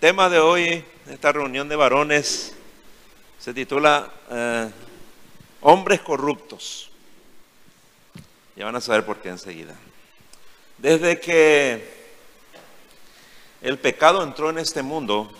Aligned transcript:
tema 0.00 0.30
de 0.30 0.40
hoy, 0.40 0.82
esta 1.10 1.30
reunión 1.30 1.68
de 1.68 1.76
varones, 1.76 2.54
se 3.38 3.52
titula 3.52 4.10
eh, 4.30 4.70
Hombres 5.60 6.00
corruptos. 6.00 6.90
Ya 8.56 8.64
van 8.64 8.76
a 8.76 8.80
saber 8.80 9.04
por 9.04 9.18
qué 9.18 9.28
enseguida. 9.28 9.74
Desde 10.78 11.20
que 11.20 11.86
el 13.60 13.78
pecado 13.78 14.22
entró 14.22 14.48
en 14.48 14.58
este 14.58 14.82
mundo, 14.82 15.30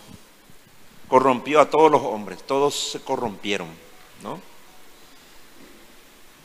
corrompió 1.09 1.61
a 1.61 1.71
todos 1.71 1.91
los 1.91 2.03
hombres, 2.03 2.43
todos 2.47 2.91
se 2.93 3.01
corrompieron, 3.01 3.69
¿no? 4.23 4.39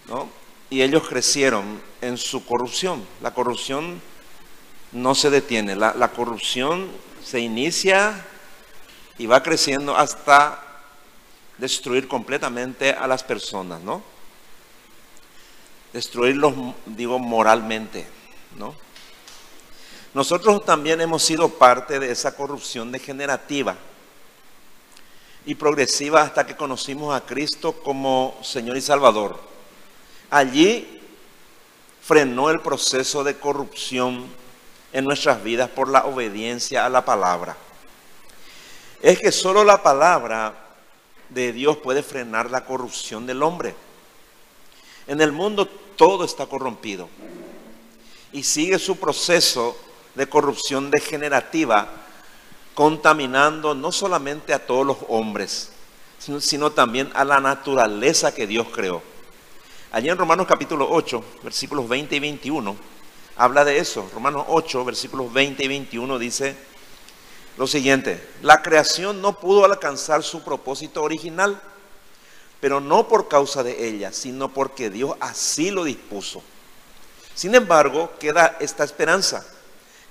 ¿No? 0.07 0.29
Y 0.69 0.83
ellos 0.83 1.05
crecieron 1.05 1.81
en 1.99 2.17
su 2.17 2.45
corrupción. 2.45 3.05
La 3.21 3.33
corrupción 3.33 4.01
no 4.93 5.15
se 5.15 5.29
detiene, 5.29 5.75
la, 5.75 5.93
la 5.93 6.11
corrupción 6.11 6.87
se 7.25 7.39
inicia 7.39 8.23
y 9.17 9.25
va 9.25 9.41
creciendo 9.41 9.97
hasta 9.97 10.61
destruir 11.57 12.07
completamente 12.07 12.91
a 12.91 13.07
las 13.07 13.23
personas, 13.23 13.81
¿no? 13.81 14.03
Destruirlos, 15.91 16.53
digo, 16.85 17.17
moralmente, 17.17 18.05
¿no? 18.57 18.75
Nosotros 20.13 20.63
también 20.65 21.01
hemos 21.01 21.23
sido 21.23 21.49
parte 21.49 21.99
de 21.99 22.11
esa 22.11 22.35
corrupción 22.35 22.91
degenerativa 22.91 23.75
y 25.47 25.55
progresiva 25.55 26.21
hasta 26.21 26.45
que 26.45 26.55
conocimos 26.55 27.15
a 27.15 27.25
Cristo 27.25 27.73
como 27.73 28.37
Señor 28.43 28.77
y 28.77 28.81
Salvador. 28.81 29.39
Allí 30.29 31.01
frenó 32.01 32.51
el 32.51 32.61
proceso 32.61 33.23
de 33.23 33.39
corrupción 33.39 34.44
en 34.95 35.03
nuestras 35.03 35.43
vidas 35.43 35.69
por 35.69 35.89
la 35.89 36.05
obediencia 36.05 36.85
a 36.85 36.89
la 36.89 37.03
palabra. 37.03 37.57
Es 39.01 39.19
que 39.19 39.33
solo 39.33 39.65
la 39.65 39.83
palabra 39.83 40.53
de 41.27 41.51
Dios 41.51 41.75
puede 41.75 42.01
frenar 42.01 42.49
la 42.49 42.63
corrupción 42.63 43.25
del 43.25 43.43
hombre. 43.43 43.75
En 45.05 45.19
el 45.19 45.33
mundo 45.33 45.67
todo 45.67 46.23
está 46.23 46.45
corrompido 46.45 47.09
y 48.31 48.43
sigue 48.43 48.79
su 48.79 48.95
proceso 48.95 49.77
de 50.15 50.29
corrupción 50.29 50.89
degenerativa, 50.89 51.89
contaminando 52.73 53.75
no 53.75 53.91
solamente 53.91 54.53
a 54.53 54.65
todos 54.65 54.85
los 54.85 54.97
hombres, 55.09 55.73
sino, 56.39 56.71
también 56.71 57.11
a 57.15 57.25
la 57.25 57.41
naturaleza 57.41 58.33
que 58.33 58.47
Dios 58.47 58.67
creó. 58.73 59.03
Allí 59.91 60.07
en 60.07 60.17
Romanos 60.17 60.47
capítulo 60.47 60.87
8, 60.89 61.21
versículos 61.43 61.89
20 61.89 62.15
y 62.15 62.19
21, 62.21 62.94
habla 63.35 63.65
de 63.65 63.79
eso. 63.79 64.09
Romanos 64.13 64.45
8, 64.47 64.85
versículos 64.85 65.31
20 65.31 65.63
y 65.63 65.67
21 65.67 66.19
dice 66.19 66.55
lo 67.57 67.67
siguiente, 67.67 68.21
la 68.41 68.61
creación 68.61 69.21
no 69.21 69.39
pudo 69.39 69.63
alcanzar 69.63 70.23
su 70.23 70.43
propósito 70.43 71.01
original, 71.01 71.61
pero 72.59 72.81
no 72.81 73.07
por 73.07 73.29
causa 73.29 73.63
de 73.63 73.87
ella, 73.87 74.11
sino 74.11 74.49
porque 74.49 74.89
Dios 74.89 75.15
así 75.21 75.71
lo 75.71 75.85
dispuso. 75.85 76.43
Sin 77.33 77.55
embargo, 77.55 78.11
queda 78.19 78.57
esta 78.59 78.83
esperanza, 78.83 79.45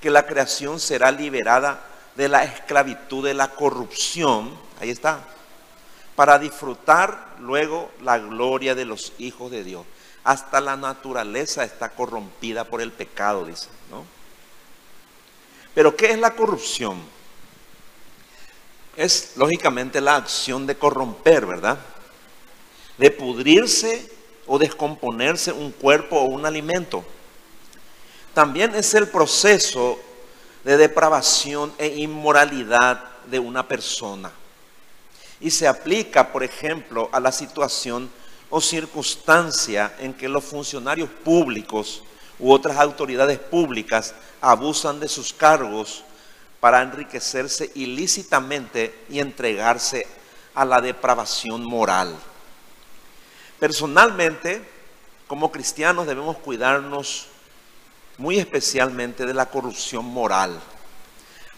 que 0.00 0.09
la 0.11 0.25
creación 0.25 0.81
será 0.81 1.11
liberada 1.11 1.84
de 2.14 2.28
la 2.28 2.44
esclavitud 2.44 3.25
de 3.25 3.34
la 3.34 3.48
corrupción, 3.48 4.59
ahí 4.81 4.88
está, 4.88 5.20
para 6.16 6.38
disfrutar 6.38 7.36
luego 7.41 7.91
la 8.03 8.19
gloria 8.19 8.75
de 8.75 8.86
los 8.86 9.12
hijos 9.19 9.50
de 9.50 9.64
Dios. 9.64 9.84
Hasta 10.25 10.61
la 10.61 10.77
naturaleza 10.77 11.64
está 11.64 11.91
corrompida 11.91 12.64
por 12.64 12.80
el 12.80 12.91
pecado, 12.91 13.44
dice, 13.44 13.69
¿no? 13.91 14.05
Pero 15.75 15.94
¿qué 15.94 16.12
es 16.12 16.19
la 16.19 16.34
corrupción? 16.34 17.03
Es 18.97 19.36
lógicamente 19.36 20.00
la 20.00 20.16
acción 20.16 20.66
de 20.66 20.77
corromper, 20.77 21.47
¿verdad? 21.47 21.78
De 22.97 23.11
pudrirse 23.11 24.11
o 24.47 24.58
descomponerse 24.58 25.53
un 25.53 25.72
cuerpo 25.72 26.16
o 26.16 26.25
un 26.25 26.47
alimento. 26.47 27.04
También 28.32 28.75
es 28.75 28.94
el 28.94 29.09
proceso 29.09 29.99
de 30.65 30.76
depravación 30.76 31.72
e 31.76 31.88
inmoralidad 31.88 33.04
de 33.26 33.38
una 33.38 33.66
persona. 33.66 34.31
Y 35.41 35.50
se 35.50 35.69
aplica, 35.69 36.32
por 36.32 36.43
ejemplo, 36.43 37.10
a 37.12 37.20
la 37.20 37.32
situación 37.32 38.10
o 38.50 38.60
circunstancia 38.60 39.94
en 39.99 40.15
que 40.15 40.28
los 40.28 40.44
funcionarios 40.44 41.09
públicos 41.09 42.03
u 42.38 42.53
otras 42.53 42.77
autoridades 42.78 43.38
públicas 43.38 44.15
abusan 44.41 45.00
de 45.00 45.09
sus 45.09 45.32
cargos 45.32 46.05
para 46.60 46.82
enriquecerse 46.82 47.71
ilícitamente 47.75 49.05
y 49.09 49.21
entregarse 49.21 50.06
a 50.55 50.65
la 50.65 50.81
depravación 50.81 51.65
moral. 51.65 52.16
Personalmente, 53.59 54.62
como 55.26 55.50
cristianos 55.50 56.06
debemos 56.06 56.38
cuidarnos 56.38 57.26
muy 58.19 58.38
especialmente 58.38 59.26
de 59.26 59.34
la 59.34 59.47
corrupción 59.47 60.05
moral, 60.05 60.61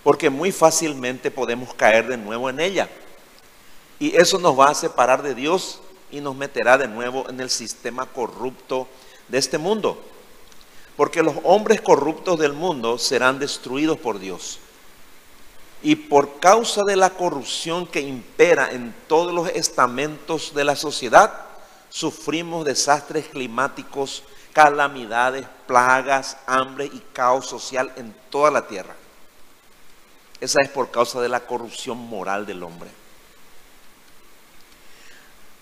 porque 0.03 0.31
muy 0.31 0.53
fácilmente 0.53 1.31
podemos 1.31 1.75
caer 1.75 2.07
de 2.07 2.17
nuevo 2.17 2.49
en 2.49 2.61
ella. 2.61 2.89
Y 3.99 4.17
eso 4.17 4.39
nos 4.39 4.59
va 4.59 4.71
a 4.71 4.75
separar 4.75 5.23
de 5.23 5.35
Dios 5.35 5.81
y 6.11 6.21
nos 6.21 6.37
meterá 6.37 6.79
de 6.79 6.89
nuevo 6.89 7.29
en 7.29 7.41
el 7.41 7.51
sistema 7.51 8.07
corrupto 8.07 8.89
de 9.29 9.39
este 9.39 9.59
mundo. 9.59 10.01
Porque 10.97 11.23
los 11.23 11.37
hombres 11.45 11.81
corruptos 11.81 12.39
del 12.39 12.53
mundo 12.53 12.99
serán 12.99 13.39
destruidos 13.39 13.99
por 13.99 14.19
Dios. 14.19 14.59
Y 15.83 15.97
por 15.97 16.41
causa 16.41 16.83
de 16.85 16.97
la 16.97 17.11
corrupción 17.11 17.87
que 17.87 18.01
impera 18.01 18.71
en 18.71 18.95
todos 19.09 19.33
los 19.33 19.49
estamentos 19.51 20.55
de 20.55 20.65
la 20.65 20.75
sociedad, 20.75 21.33
sufrimos 21.91 22.65
desastres 22.65 23.29
climáticos, 23.29 24.23
calamidades, 24.53 25.47
plagas, 25.67 26.39
hambre 26.47 26.87
y 26.87 27.01
caos 27.13 27.47
social 27.47 27.93
en 27.97 28.15
toda 28.31 28.51
la 28.51 28.67
tierra. 28.67 28.95
Esa 30.41 30.63
es 30.63 30.69
por 30.71 30.91
causa 30.91 31.21
de 31.21 31.29
la 31.29 31.41
corrupción 31.41 31.99
moral 31.99 32.47
del 32.47 32.63
hombre. 32.63 32.91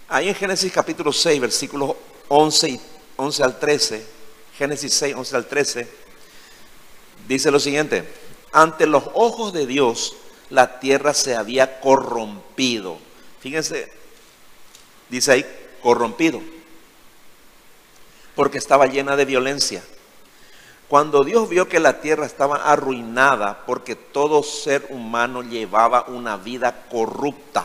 Ahí 0.08 0.28
en 0.28 0.34
Génesis 0.34 0.70
capítulo 0.70 1.12
6, 1.12 1.40
versículos 1.40 1.96
11, 2.28 2.68
y 2.68 2.80
11 3.16 3.42
al 3.42 3.58
13, 3.58 4.06
Génesis 4.58 4.92
6, 4.92 5.14
11 5.16 5.36
al 5.36 5.46
13, 5.46 5.88
dice 7.26 7.50
lo 7.50 7.58
siguiente, 7.58 8.06
ante 8.52 8.86
los 8.86 9.04
ojos 9.14 9.54
de 9.54 9.66
Dios 9.66 10.14
la 10.50 10.78
tierra 10.78 11.14
se 11.14 11.34
había 11.34 11.80
corrompido. 11.80 12.98
Fíjense, 13.40 13.90
dice 15.08 15.32
ahí, 15.32 15.46
corrompido, 15.82 16.42
porque 18.34 18.58
estaba 18.58 18.86
llena 18.86 19.16
de 19.16 19.24
violencia. 19.24 19.82
Cuando 20.86 21.24
Dios 21.24 21.48
vio 21.48 21.66
que 21.66 21.80
la 21.80 22.02
tierra 22.02 22.26
estaba 22.26 22.56
arruinada 22.56 23.64
porque 23.64 23.96
todo 23.96 24.42
ser 24.42 24.86
humano 24.90 25.42
llevaba 25.42 26.04
una 26.08 26.36
vida 26.36 26.84
corrupta, 26.90 27.64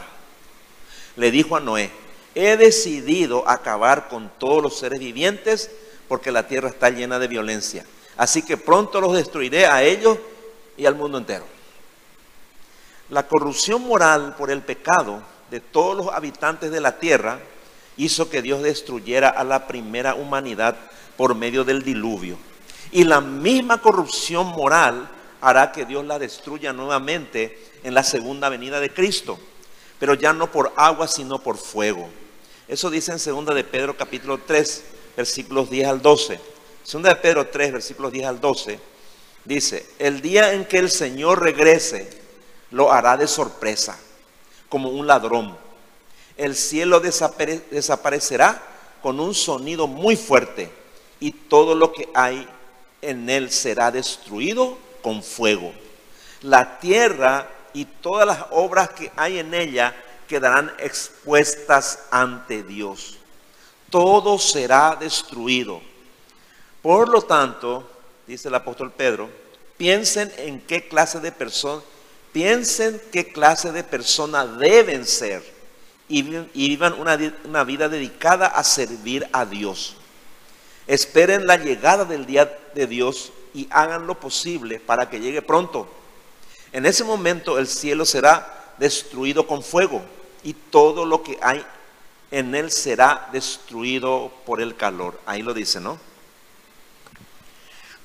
le 1.17 1.31
dijo 1.31 1.57
a 1.57 1.59
Noé, 1.59 1.91
he 2.35 2.57
decidido 2.57 3.47
acabar 3.47 4.07
con 4.07 4.31
todos 4.37 4.61
los 4.61 4.77
seres 4.77 4.99
vivientes 4.99 5.71
porque 6.07 6.31
la 6.31 6.47
tierra 6.47 6.69
está 6.69 6.89
llena 6.89 7.19
de 7.19 7.27
violencia. 7.27 7.85
Así 8.17 8.41
que 8.41 8.57
pronto 8.57 8.99
los 8.99 9.13
destruiré 9.13 9.65
a 9.65 9.83
ellos 9.83 10.17
y 10.77 10.85
al 10.85 10.95
mundo 10.95 11.17
entero. 11.17 11.45
La 13.09 13.27
corrupción 13.27 13.87
moral 13.87 14.35
por 14.37 14.51
el 14.51 14.61
pecado 14.61 15.21
de 15.49 15.59
todos 15.59 15.97
los 15.97 16.07
habitantes 16.13 16.71
de 16.71 16.81
la 16.81 16.99
tierra 16.99 17.39
hizo 17.97 18.29
que 18.29 18.41
Dios 18.41 18.61
destruyera 18.61 19.29
a 19.29 19.43
la 19.43 19.67
primera 19.67 20.15
humanidad 20.15 20.75
por 21.17 21.35
medio 21.35 21.63
del 21.63 21.83
diluvio. 21.83 22.37
Y 22.91 23.03
la 23.03 23.21
misma 23.21 23.81
corrupción 23.81 24.47
moral 24.47 25.09
hará 25.41 25.71
que 25.71 25.85
Dios 25.85 26.05
la 26.05 26.19
destruya 26.19 26.73
nuevamente 26.73 27.57
en 27.83 27.93
la 27.93 28.03
segunda 28.03 28.49
venida 28.49 28.79
de 28.79 28.93
Cristo 28.93 29.39
pero 29.99 30.13
ya 30.13 30.33
no 30.33 30.51
por 30.51 30.71
agua, 30.75 31.07
sino 31.07 31.39
por 31.39 31.57
fuego. 31.57 32.09
Eso 32.67 32.89
dice 32.89 33.11
en 33.11 33.45
2 33.45 33.55
de 33.55 33.63
Pedro 33.63 33.97
capítulo 33.97 34.39
3, 34.45 34.83
versículos 35.17 35.69
10 35.69 35.87
al 35.87 36.01
12. 36.01 36.39
2 36.91 37.03
de 37.03 37.15
Pedro 37.17 37.47
3, 37.47 37.73
versículos 37.73 38.11
10 38.11 38.25
al 38.25 38.39
12, 38.39 38.79
dice, 39.45 39.85
el 39.99 40.21
día 40.21 40.53
en 40.53 40.65
que 40.65 40.77
el 40.77 40.89
Señor 40.89 41.41
regrese, 41.41 42.09
lo 42.71 42.91
hará 42.91 43.17
de 43.17 43.27
sorpresa, 43.27 43.97
como 44.69 44.89
un 44.89 45.07
ladrón. 45.07 45.57
El 46.37 46.55
cielo 46.55 46.99
desaparecerá 46.99 48.63
con 49.01 49.19
un 49.19 49.33
sonido 49.35 49.87
muy 49.87 50.15
fuerte 50.15 50.71
y 51.19 51.31
todo 51.31 51.75
lo 51.75 51.91
que 51.91 52.09
hay 52.13 52.47
en 53.01 53.29
él 53.29 53.51
será 53.51 53.91
destruido 53.91 54.77
con 55.01 55.23
fuego. 55.23 55.73
La 56.41 56.79
tierra 56.79 57.49
y 57.73 57.85
todas 57.85 58.27
las 58.27 58.45
obras 58.51 58.89
que 58.89 59.11
hay 59.15 59.39
en 59.39 59.53
ella 59.53 59.95
quedarán 60.27 60.71
expuestas 60.79 61.99
ante 62.11 62.63
Dios. 62.63 63.17
Todo 63.89 64.37
será 64.37 64.95
destruido. 64.99 65.81
Por 66.81 67.09
lo 67.09 67.21
tanto, 67.21 67.89
dice 68.27 68.47
el 68.47 68.55
apóstol 68.55 68.91
Pedro, 68.91 69.29
piensen 69.77 70.31
en 70.37 70.61
qué 70.61 70.87
clase 70.87 71.19
de 71.19 71.31
personas 71.31 71.83
piensen 72.31 73.01
qué 73.11 73.31
clase 73.31 73.71
de 73.71 73.83
persona 73.83 74.45
deben 74.45 75.05
ser 75.05 75.43
y, 76.07 76.21
vivan 76.21 76.95
una 77.43 77.63
vida 77.63 77.89
dedicada 77.89 78.47
a 78.47 78.63
servir 78.63 79.27
a 79.31 79.45
Dios. 79.45 79.95
Esperen 80.87 81.45
la 81.45 81.57
llegada 81.57 82.05
del 82.05 82.25
día 82.25 82.57
de 82.73 82.87
Dios 82.87 83.31
y 83.53 83.67
hagan 83.69 84.07
lo 84.07 84.19
posible 84.19 84.79
para 84.79 85.09
que 85.09 85.19
llegue 85.19 85.41
pronto. 85.41 85.87
En 86.71 86.85
ese 86.85 87.03
momento 87.03 87.57
el 87.57 87.67
cielo 87.67 88.05
será 88.05 88.73
destruido 88.77 89.47
con 89.47 89.63
fuego 89.63 90.01
y 90.43 90.53
todo 90.53 91.05
lo 91.05 91.23
que 91.23 91.37
hay 91.41 91.65
en 92.31 92.53
él 92.53 92.71
será 92.71 93.29
destruido 93.31 94.31
por 94.45 94.61
el 94.61 94.75
calor. 94.75 95.19
Ahí 95.25 95.41
lo 95.41 95.53
dice, 95.53 95.79
¿no? 95.79 95.99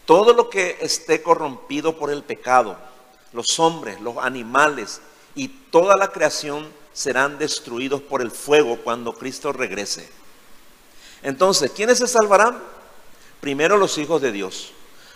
Todo 0.07 0.33
lo 0.35 0.51
que 0.51 0.79
esté 0.81 1.23
corrompido 1.23 1.97
por 1.97 2.11
el 2.11 2.23
pecado, 2.23 2.77
los 3.33 3.59
hombres, 3.59 4.01
los 4.01 4.19
animales 4.19 5.01
y 5.35 5.49
toda 5.49 5.97
la 5.97 6.09
creación 6.09 6.71
serán 6.93 7.39
destruidos 7.39 8.03
por 8.03 8.23
el 8.23 8.31
fuego 8.31 8.79
cuando 8.83 9.15
Cristo 9.15 9.53
regrese. 9.53 10.09
Entonces, 11.23 11.71
¿quiénes 11.71 11.99
se 11.99 12.07
salvarán? 12.07 12.63
Primero 13.41 13.77
los 13.77 13.99
hijos 13.99 14.21
de 14.21 14.33
Dios, 14.33 14.73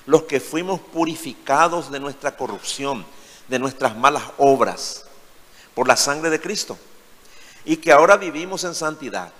los 0.07 0.23
que 0.23 0.41
fuimos 0.41 0.81
purificados 0.81 1.91
de 1.91 2.01
nuestra 2.01 2.37
corrupción, 2.37 3.07
de 3.49 3.59
nuestras 3.59 3.97
malas 3.97 4.25
obras, 4.39 5.05
por 5.75 5.89
la 5.89 5.97
sangre 5.97 6.31
de 6.31 6.41
Cristo, 6.41 6.79
y 7.65 7.77
que 7.77 7.93
ahora 7.93 8.17
vivimos 8.17 8.65
en 8.65 8.75
santidad, 8.75 9.33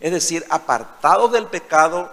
es 0.00 0.12
decir, 0.12 0.44
apartados 0.50 1.32
del 1.32 1.46
pecado 1.46 2.10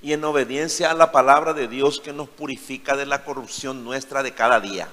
y 0.00 0.12
en 0.12 0.24
obediencia 0.24 0.90
a 0.90 0.94
la 0.94 1.12
palabra 1.12 1.52
de 1.52 1.68
Dios 1.68 2.00
que 2.00 2.12
nos 2.12 2.28
purifica 2.28 2.96
de 2.96 3.06
la 3.06 3.24
corrupción 3.24 3.84
nuestra 3.84 4.22
de 4.22 4.34
cada 4.34 4.60
día 4.60 4.88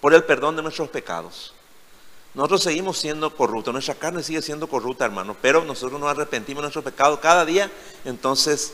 por 0.00 0.14
el 0.14 0.24
perdón 0.24 0.56
de 0.56 0.62
nuestros 0.62 0.88
pecados. 0.88 1.54
Nosotros 2.34 2.62
seguimos 2.62 2.98
siendo 2.98 3.34
corruptos, 3.34 3.72
nuestra 3.72 3.94
carne 3.94 4.22
sigue 4.22 4.40
siendo 4.40 4.68
corrupta, 4.68 5.04
hermano, 5.04 5.36
pero 5.42 5.64
nosotros 5.64 6.00
nos 6.00 6.10
arrepentimos 6.10 6.62
de 6.62 6.66
nuestros 6.66 6.84
pecados 6.84 7.18
cada 7.18 7.44
día, 7.44 7.70
entonces 8.04 8.72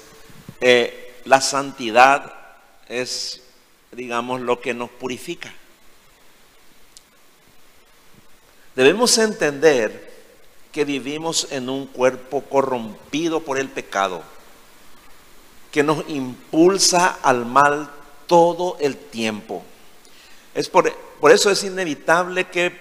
eh, 0.60 1.20
la 1.24 1.40
santidad 1.40 2.34
es, 2.86 3.42
digamos, 3.92 4.40
lo 4.42 4.60
que 4.60 4.74
nos 4.74 4.90
purifica. 4.90 5.52
Debemos 8.76 9.16
entender 9.16 10.14
que 10.70 10.84
vivimos 10.84 11.48
en 11.50 11.70
un 11.70 11.86
cuerpo 11.86 12.42
corrompido 12.42 13.40
por 13.40 13.58
el 13.58 13.70
pecado, 13.70 14.22
que 15.72 15.82
nos 15.82 16.06
impulsa 16.10 17.18
al 17.22 17.46
mal 17.46 17.90
todo 18.26 18.76
el 18.78 18.94
tiempo. 18.98 19.64
Es 20.54 20.68
por, 20.68 20.92
eso 21.30 21.50
es 21.50 21.64
inevitable 21.64 22.48
que, 22.48 22.78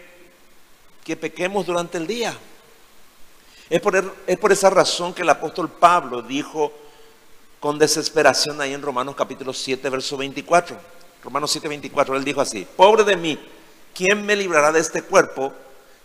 que 1.06 1.16
pequemos 1.16 1.66
durante 1.66 1.98
el 1.98 2.08
día. 2.08 2.38
Es 3.70 3.80
por, 3.80 4.16
es 4.28 4.38
por 4.38 4.52
esa 4.52 4.70
razón 4.70 5.14
que 5.14 5.22
el 5.22 5.30
apóstol 5.30 5.70
Pablo 5.70 6.22
dijo 6.22 6.74
con 7.62 7.80
desesperación 7.80 8.60
ahí 8.60 8.74
en 8.74 8.82
Romanos 8.82 9.16
capítulo 9.16 9.54
7, 9.54 9.90
verso 9.90 10.18
24. 10.18 10.76
Romanos 11.24 11.52
7, 11.52 11.70
24, 11.70 12.18
él 12.18 12.26
dijo 12.26 12.42
así, 12.42 12.68
pobre 12.76 13.06
de 13.06 13.16
mí, 13.16 13.40
¿quién 13.94 14.26
me 14.26 14.36
librará 14.36 14.74
de 14.74 14.82
este 14.82 15.02
cuerpo 15.02 15.54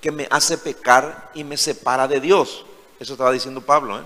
que 0.00 0.10
me 0.10 0.26
hace 0.30 0.58
pecar 0.58 1.30
y 1.34 1.44
me 1.44 1.56
separa 1.56 2.08
de 2.08 2.20
Dios? 2.20 2.64
Eso 2.98 3.12
estaba 3.12 3.32
diciendo 3.32 3.60
Pablo. 3.60 3.98
¿eh? 3.98 4.02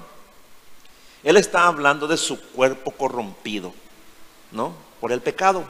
Él 1.23 1.37
está 1.37 1.67
hablando 1.67 2.07
de 2.07 2.17
su 2.17 2.41
cuerpo 2.53 2.91
corrompido, 2.91 3.73
¿no? 4.51 4.75
Por 5.01 5.13
el 5.13 5.21
pecado. 5.21 5.65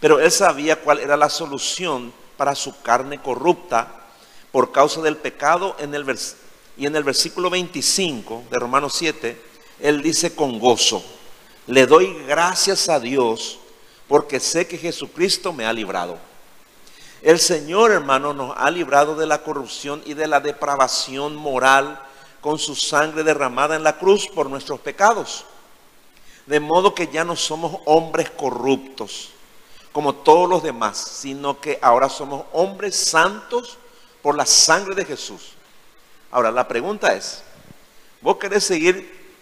Pero 0.00 0.20
él 0.20 0.30
sabía 0.30 0.80
cuál 0.80 1.00
era 1.00 1.16
la 1.16 1.30
solución 1.30 2.12
para 2.36 2.54
su 2.54 2.80
carne 2.82 3.20
corrupta 3.22 4.04
por 4.52 4.70
causa 4.70 5.00
del 5.00 5.16
pecado 5.16 5.76
en 5.78 5.94
el 5.94 6.04
y 6.76 6.86
en 6.86 6.96
el 6.96 7.04
versículo 7.04 7.50
25 7.50 8.44
de 8.50 8.58
Romanos 8.58 8.94
7, 8.96 9.40
él 9.80 10.02
dice 10.02 10.34
con 10.34 10.58
gozo, 10.58 11.04
le 11.66 11.86
doy 11.86 12.14
gracias 12.26 12.88
a 12.88 13.00
Dios 13.00 13.58
porque 14.08 14.40
sé 14.40 14.66
que 14.66 14.78
Jesucristo 14.78 15.52
me 15.52 15.66
ha 15.66 15.72
librado. 15.72 16.18
El 17.24 17.40
Señor, 17.40 17.90
hermano, 17.90 18.34
nos 18.34 18.54
ha 18.54 18.70
librado 18.70 19.16
de 19.16 19.24
la 19.24 19.42
corrupción 19.42 20.02
y 20.04 20.12
de 20.12 20.28
la 20.28 20.40
depravación 20.40 21.34
moral 21.34 21.98
con 22.42 22.58
su 22.58 22.76
sangre 22.76 23.24
derramada 23.24 23.76
en 23.76 23.82
la 23.82 23.96
cruz 23.96 24.28
por 24.28 24.50
nuestros 24.50 24.78
pecados. 24.80 25.46
De 26.44 26.60
modo 26.60 26.94
que 26.94 27.06
ya 27.06 27.24
no 27.24 27.34
somos 27.34 27.80
hombres 27.86 28.28
corruptos 28.28 29.30
como 29.90 30.14
todos 30.14 30.50
los 30.50 30.62
demás, 30.62 30.98
sino 30.98 31.58
que 31.58 31.78
ahora 31.80 32.10
somos 32.10 32.44
hombres 32.52 32.94
santos 32.94 33.78
por 34.20 34.36
la 34.36 34.44
sangre 34.44 34.94
de 34.94 35.06
Jesús. 35.06 35.52
Ahora, 36.30 36.50
la 36.50 36.68
pregunta 36.68 37.14
es, 37.14 37.42
¿vos 38.20 38.36
querés 38.36 38.64
seguir, 38.64 39.32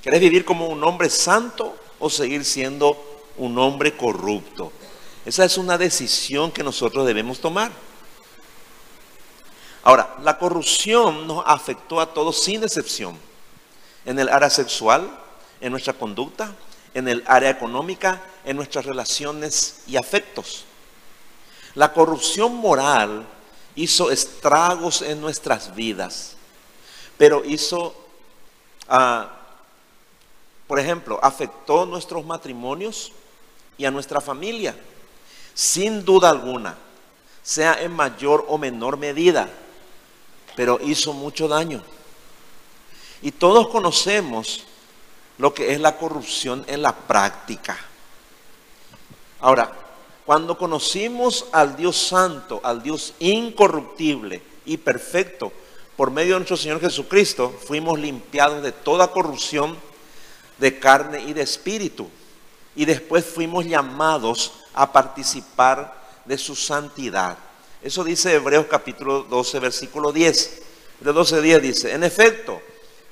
querés 0.00 0.20
vivir 0.20 0.44
como 0.44 0.68
un 0.68 0.84
hombre 0.84 1.10
santo 1.10 1.74
o 1.98 2.08
seguir 2.08 2.44
siendo 2.44 2.96
un 3.36 3.58
hombre 3.58 3.96
corrupto? 3.96 4.70
Esa 5.26 5.44
es 5.44 5.58
una 5.58 5.76
decisión 5.76 6.52
que 6.52 6.62
nosotros 6.62 7.04
debemos 7.04 7.40
tomar. 7.40 7.72
Ahora, 9.82 10.14
la 10.22 10.38
corrupción 10.38 11.26
nos 11.26 11.42
afectó 11.44 12.00
a 12.00 12.14
todos 12.14 12.44
sin 12.44 12.62
excepción. 12.62 13.18
En 14.04 14.20
el 14.20 14.28
área 14.28 14.48
sexual, 14.48 15.10
en 15.60 15.72
nuestra 15.72 15.94
conducta, 15.94 16.54
en 16.94 17.08
el 17.08 17.24
área 17.26 17.50
económica, 17.50 18.22
en 18.44 18.56
nuestras 18.56 18.86
relaciones 18.86 19.80
y 19.88 19.96
afectos. 19.96 20.64
La 21.74 21.92
corrupción 21.92 22.54
moral 22.54 23.26
hizo 23.74 24.12
estragos 24.12 25.02
en 25.02 25.20
nuestras 25.20 25.74
vidas, 25.74 26.36
pero 27.18 27.44
hizo, 27.44 27.96
ah, 28.88 29.32
por 30.68 30.78
ejemplo, 30.78 31.18
afectó 31.20 31.84
nuestros 31.84 32.24
matrimonios 32.24 33.10
y 33.76 33.86
a 33.86 33.90
nuestra 33.90 34.20
familia, 34.20 34.76
sin 35.56 36.04
duda 36.04 36.28
alguna, 36.28 36.76
sea 37.42 37.80
en 37.80 37.90
mayor 37.92 38.44
o 38.46 38.58
menor 38.58 38.98
medida, 38.98 39.48
pero 40.54 40.78
hizo 40.84 41.14
mucho 41.14 41.48
daño. 41.48 41.82
Y 43.22 43.32
todos 43.32 43.68
conocemos 43.68 44.64
lo 45.38 45.54
que 45.54 45.72
es 45.72 45.80
la 45.80 45.96
corrupción 45.96 46.62
en 46.68 46.82
la 46.82 46.94
práctica. 46.94 47.78
Ahora, 49.40 49.72
cuando 50.26 50.58
conocimos 50.58 51.46
al 51.52 51.74
Dios 51.74 51.96
santo, 51.96 52.60
al 52.62 52.82
Dios 52.82 53.14
incorruptible 53.18 54.42
y 54.66 54.76
perfecto, 54.76 55.52
por 55.96 56.10
medio 56.10 56.34
de 56.34 56.40
nuestro 56.40 56.58
Señor 56.58 56.82
Jesucristo, 56.82 57.58
fuimos 57.66 57.98
limpiados 57.98 58.62
de 58.62 58.72
toda 58.72 59.08
corrupción 59.08 59.78
de 60.58 60.78
carne 60.78 61.22
y 61.22 61.32
de 61.32 61.40
espíritu. 61.40 62.10
Y 62.74 62.84
después 62.84 63.24
fuimos 63.24 63.64
llamados 63.64 64.52
a 64.76 64.92
participar 64.92 65.92
de 66.24 66.38
su 66.38 66.54
santidad. 66.54 67.36
Eso 67.82 68.04
dice 68.04 68.34
Hebreos 68.34 68.66
capítulo 68.70 69.22
12, 69.24 69.58
versículo 69.58 70.12
10. 70.12 70.62
De 71.00 71.12
12, 71.12 71.42
10 71.42 71.62
dice, 71.62 71.92
en 71.92 72.04
efecto, 72.04 72.60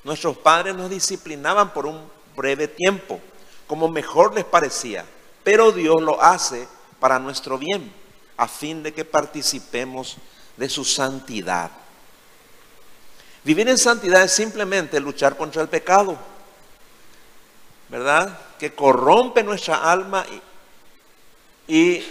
nuestros 0.04 0.36
padres 0.38 0.74
nos 0.74 0.90
disciplinaban 0.90 1.72
por 1.72 1.86
un 1.86 2.00
breve 2.36 2.68
tiempo, 2.68 3.20
como 3.66 3.88
mejor 3.88 4.34
les 4.34 4.44
parecía, 4.44 5.04
pero 5.42 5.72
Dios 5.72 6.00
lo 6.00 6.22
hace 6.22 6.68
para 7.00 7.18
nuestro 7.18 7.58
bien, 7.58 7.92
a 8.36 8.46
fin 8.46 8.82
de 8.82 8.92
que 8.92 9.04
participemos 9.04 10.16
de 10.56 10.68
su 10.68 10.84
santidad. 10.84 11.70
Vivir 13.42 13.68
en 13.68 13.78
santidad 13.78 14.22
es 14.22 14.32
simplemente 14.32 15.00
luchar 15.00 15.36
contra 15.36 15.62
el 15.62 15.68
pecado, 15.68 16.16
¿verdad? 17.88 18.38
Que 18.58 18.74
corrompe 18.74 19.42
nuestra 19.42 19.90
alma 19.90 20.24
y, 21.66 22.02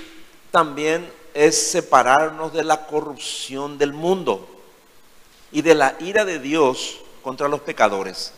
también 0.53 1.11
es 1.33 1.71
separarnos 1.71 2.53
de 2.53 2.63
la 2.63 2.85
corrupción 2.85 3.79
del 3.79 3.91
mundo 3.91 4.47
y 5.51 5.63
de 5.63 5.73
la 5.73 5.95
ira 5.99 6.25
de 6.25 6.37
Dios 6.37 6.99
contra 7.23 7.47
los 7.47 7.61
pecadores. 7.61 8.33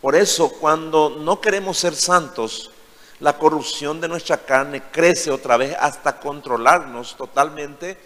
Por 0.00 0.14
eso, 0.14 0.52
cuando 0.52 1.10
no 1.10 1.40
queremos 1.40 1.78
ser 1.78 1.96
santos, 1.96 2.70
la 3.18 3.38
corrupción 3.38 4.00
de 4.00 4.06
nuestra 4.06 4.38
carne 4.38 4.84
crece 4.92 5.32
otra 5.32 5.56
vez 5.56 5.76
hasta 5.80 6.20
controlarnos 6.20 7.16
totalmente 7.16 7.98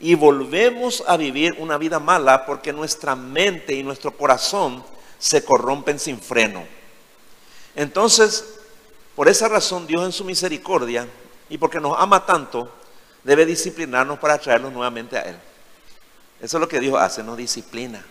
y 0.00 0.16
volvemos 0.16 1.04
a 1.06 1.16
vivir 1.16 1.54
una 1.58 1.78
vida 1.78 2.00
mala 2.00 2.44
porque 2.44 2.72
nuestra 2.72 3.14
mente 3.14 3.72
y 3.72 3.84
nuestro 3.84 4.10
corazón 4.16 4.82
se 5.20 5.44
corrompen 5.44 6.00
sin 6.00 6.20
freno. 6.20 6.64
Entonces, 7.76 8.58
por 9.14 9.28
esa 9.28 9.46
razón 9.46 9.86
Dios 9.86 10.04
en 10.04 10.12
su 10.12 10.24
misericordia 10.24 11.06
y 11.50 11.58
porque 11.58 11.80
nos 11.80 11.98
ama 11.98 12.24
tanto, 12.24 12.72
debe 13.22 13.44
disciplinarnos 13.44 14.18
para 14.18 14.38
traernos 14.38 14.72
nuevamente 14.72 15.18
a 15.18 15.22
Él. 15.22 15.36
Eso 16.40 16.56
es 16.56 16.60
lo 16.60 16.68
que 16.68 16.80
Dios 16.80 16.98
hace, 16.98 17.22
nos 17.22 17.36
disciplina. 17.36 18.02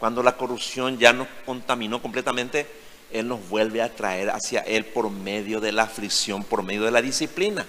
Cuando 0.00 0.22
la 0.22 0.36
corrupción 0.36 0.98
ya 0.98 1.12
nos 1.12 1.28
contaminó 1.46 2.02
completamente, 2.02 2.66
Él 3.12 3.28
nos 3.28 3.48
vuelve 3.48 3.82
a 3.82 3.94
traer 3.94 4.30
hacia 4.30 4.62
Él 4.62 4.86
por 4.86 5.10
medio 5.10 5.60
de 5.60 5.70
la 5.70 5.84
aflicción, 5.84 6.42
por 6.42 6.64
medio 6.64 6.82
de 6.82 6.90
la 6.90 7.02
disciplina. 7.02 7.64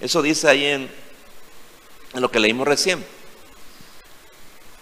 Eso 0.00 0.20
dice 0.20 0.48
ahí 0.48 0.66
en 0.66 1.08
en 2.12 2.20
lo 2.20 2.30
que 2.30 2.40
leímos 2.40 2.66
recién. 2.66 3.04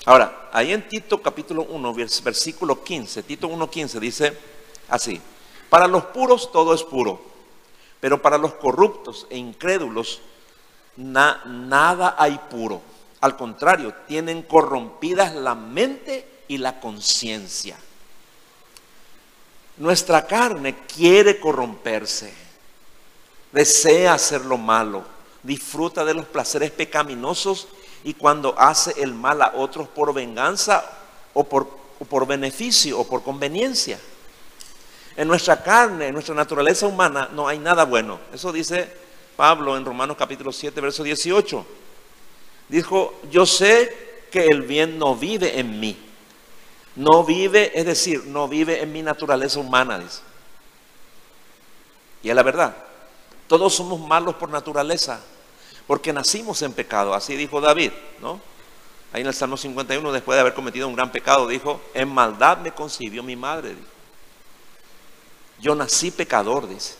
Ahora, 0.04 0.48
ahí 0.52 0.72
en 0.72 0.86
Tito 0.88 1.20
capítulo 1.20 1.64
1, 1.64 1.94
versículo 2.22 2.82
15, 2.82 3.22
Tito 3.24 3.48
1.15 3.48 3.98
dice 3.98 4.38
así, 4.88 5.20
para 5.68 5.88
los 5.88 6.04
puros 6.06 6.52
todo 6.52 6.72
es 6.74 6.84
puro, 6.84 7.20
pero 8.00 8.20
para 8.20 8.38
los 8.38 8.54
corruptos 8.54 9.26
e 9.30 9.36
incrédulos 9.36 10.20
nada 10.96 12.14
hay 12.18 12.38
puro. 12.50 12.80
Al 13.20 13.36
contrario, 13.36 13.94
tienen 14.06 14.42
corrompidas 14.42 15.34
la 15.34 15.54
mente 15.54 16.28
y 16.48 16.58
la 16.58 16.80
conciencia. 16.80 17.76
Nuestra 19.78 20.26
carne 20.26 20.76
quiere 20.86 21.38
corromperse, 21.38 22.32
desea 23.52 24.14
hacer 24.14 24.44
lo 24.44 24.56
malo, 24.56 25.04
disfruta 25.42 26.04
de 26.04 26.14
los 26.14 26.24
placeres 26.26 26.70
pecaminosos 26.70 27.68
y 28.02 28.14
cuando 28.14 28.58
hace 28.58 28.94
el 29.02 29.12
mal 29.12 29.42
a 29.42 29.52
otros 29.54 29.88
por 29.88 30.14
venganza 30.14 30.84
o 31.34 31.44
por, 31.44 31.68
por 32.08 32.26
beneficio 32.26 32.98
o 33.00 33.06
por 33.06 33.22
conveniencia. 33.22 33.98
En 35.16 35.28
nuestra 35.28 35.62
carne, 35.62 36.08
en 36.08 36.14
nuestra 36.14 36.34
naturaleza 36.34 36.86
humana, 36.86 37.30
no 37.32 37.48
hay 37.48 37.58
nada 37.58 37.84
bueno. 37.84 38.20
Eso 38.32 38.52
dice 38.52 38.92
Pablo 39.36 39.76
en 39.76 39.84
Romanos 39.84 40.16
capítulo 40.18 40.52
7, 40.52 40.78
verso 40.80 41.02
18. 41.02 41.66
Dijo, 42.68 43.20
yo 43.30 43.46
sé 43.46 44.26
que 44.30 44.46
el 44.46 44.62
bien 44.62 44.98
no 44.98 45.14
vive 45.14 45.58
en 45.58 45.80
mí. 45.80 45.96
No 46.96 47.24
vive, 47.24 47.78
es 47.78 47.86
decir, 47.86 48.24
no 48.26 48.48
vive 48.48 48.82
en 48.82 48.92
mi 48.92 49.02
naturaleza 49.02 49.58
humana, 49.58 49.98
dice. 49.98 50.20
Y 52.22 52.30
es 52.30 52.34
la 52.34 52.42
verdad. 52.42 52.76
Todos 53.46 53.74
somos 53.74 54.00
malos 54.00 54.34
por 54.34 54.48
naturaleza, 54.48 55.20
porque 55.86 56.12
nacimos 56.12 56.60
en 56.62 56.72
pecado, 56.72 57.14
así 57.14 57.36
dijo 57.36 57.60
David, 57.60 57.92
¿no? 58.20 58.40
Ahí 59.12 59.20
en 59.20 59.28
el 59.28 59.34
Salmo 59.34 59.56
51, 59.56 60.12
después 60.12 60.36
de 60.36 60.40
haber 60.40 60.54
cometido 60.54 60.88
un 60.88 60.96
gran 60.96 61.12
pecado, 61.12 61.46
dijo, 61.46 61.80
en 61.94 62.08
maldad 62.08 62.58
me 62.58 62.72
concibió 62.72 63.22
mi 63.22 63.36
madre. 63.36 63.76
Yo 65.60 65.74
nací 65.74 66.10
pecador, 66.10 66.68
dice. 66.68 66.94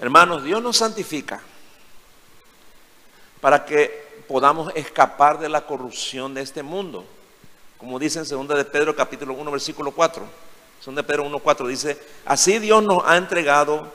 Hermanos, 0.00 0.42
Dios 0.42 0.62
nos 0.62 0.78
santifica 0.78 1.40
para 3.40 3.64
que 3.64 4.24
podamos 4.26 4.72
escapar 4.74 5.38
de 5.38 5.48
la 5.48 5.66
corrupción 5.66 6.34
de 6.34 6.40
este 6.40 6.62
mundo. 6.62 7.04
Como 7.78 7.98
dice 7.98 8.20
en 8.20 8.28
2 8.28 8.48
de 8.48 8.64
Pedro 8.64 8.96
capítulo 8.96 9.34
1 9.34 9.50
versículo 9.50 9.92
4. 9.92 10.24
2 10.84 10.94
de 10.94 11.02
Pedro 11.02 11.24
1 11.24 11.38
4 11.38 11.66
dice, 11.68 12.00
así 12.24 12.58
Dios 12.58 12.82
nos 12.82 13.02
ha 13.06 13.16
entregado 13.16 13.92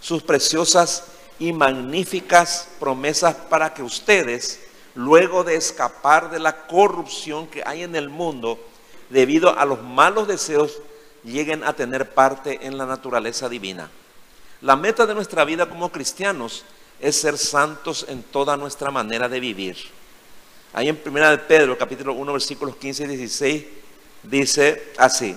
sus 0.00 0.22
preciosas 0.22 1.04
y 1.38 1.52
magníficas 1.52 2.68
promesas 2.78 3.34
para 3.34 3.74
que 3.74 3.82
ustedes, 3.82 4.60
luego 4.94 5.42
de 5.42 5.56
escapar 5.56 6.30
de 6.30 6.38
la 6.38 6.66
corrupción 6.66 7.46
que 7.46 7.62
hay 7.64 7.82
en 7.82 7.96
el 7.96 8.08
mundo 8.08 8.58
debido 9.12 9.56
a 9.56 9.64
los 9.64 9.82
malos 9.82 10.26
deseos, 10.26 10.80
lleguen 11.22 11.62
a 11.64 11.74
tener 11.74 12.10
parte 12.14 12.66
en 12.66 12.78
la 12.78 12.86
naturaleza 12.86 13.48
divina. 13.48 13.90
La 14.62 14.74
meta 14.74 15.06
de 15.06 15.14
nuestra 15.14 15.44
vida 15.44 15.68
como 15.68 15.92
cristianos 15.92 16.64
es 16.98 17.16
ser 17.16 17.36
santos 17.36 18.06
en 18.08 18.22
toda 18.22 18.56
nuestra 18.56 18.90
manera 18.90 19.28
de 19.28 19.38
vivir. 19.38 19.76
Ahí 20.72 20.88
en 20.88 20.98
1 21.04 21.30
de 21.30 21.38
Pedro, 21.38 21.76
capítulo 21.76 22.14
1, 22.14 22.32
versículos 22.32 22.76
15 22.76 23.04
y 23.04 23.06
16, 23.08 23.64
dice 24.22 24.92
así, 24.96 25.36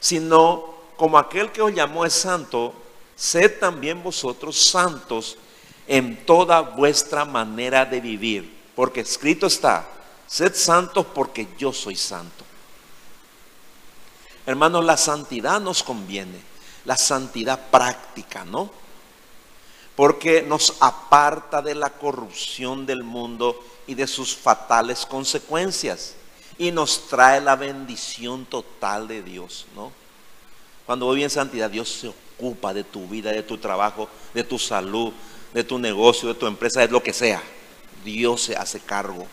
sino 0.00 0.74
como 0.96 1.16
aquel 1.16 1.52
que 1.52 1.62
os 1.62 1.72
llamó 1.72 2.04
es 2.04 2.14
santo, 2.14 2.74
sed 3.14 3.60
también 3.60 4.02
vosotros 4.02 4.56
santos 4.58 5.38
en 5.86 6.24
toda 6.26 6.60
vuestra 6.60 7.24
manera 7.24 7.84
de 7.84 8.00
vivir, 8.00 8.52
porque 8.74 9.00
escrito 9.00 9.46
está, 9.46 9.86
sed 10.26 10.54
santos 10.54 11.06
porque 11.14 11.46
yo 11.56 11.72
soy 11.72 11.94
santo. 11.94 12.51
Hermanos, 14.46 14.84
la 14.84 14.96
santidad 14.96 15.60
nos 15.60 15.82
conviene 15.82 16.52
la 16.84 16.96
santidad 16.96 17.70
práctica, 17.70 18.44
¿no? 18.44 18.70
Porque 19.94 20.42
nos 20.42 20.74
aparta 20.80 21.62
de 21.62 21.74
la 21.74 21.90
corrupción 21.90 22.86
del 22.86 23.04
mundo 23.04 23.62
y 23.86 23.94
de 23.94 24.06
sus 24.06 24.34
fatales 24.34 25.06
consecuencias 25.06 26.14
y 26.58 26.70
nos 26.70 27.08
trae 27.08 27.40
la 27.40 27.56
bendición 27.56 28.46
total 28.46 29.06
de 29.06 29.22
Dios, 29.22 29.66
¿no? 29.74 29.92
Cuando 30.86 31.06
voy 31.06 31.22
en 31.22 31.30
santidad, 31.30 31.70
Dios 31.70 31.88
se 31.88 32.08
ocupa 32.08 32.74
de 32.74 32.84
tu 32.84 33.06
vida, 33.06 33.30
de 33.30 33.42
tu 33.42 33.58
trabajo, 33.58 34.08
de 34.34 34.42
tu 34.42 34.58
salud, 34.58 35.12
de 35.54 35.62
tu 35.62 35.78
negocio, 35.78 36.28
de 36.28 36.34
tu 36.34 36.46
empresa, 36.46 36.80
de 36.80 36.88
lo 36.88 37.02
que 37.02 37.12
sea. 37.12 37.42
Dios 38.04 38.42
se 38.42 38.56
hace 38.56 38.80
cargo. 38.80 39.26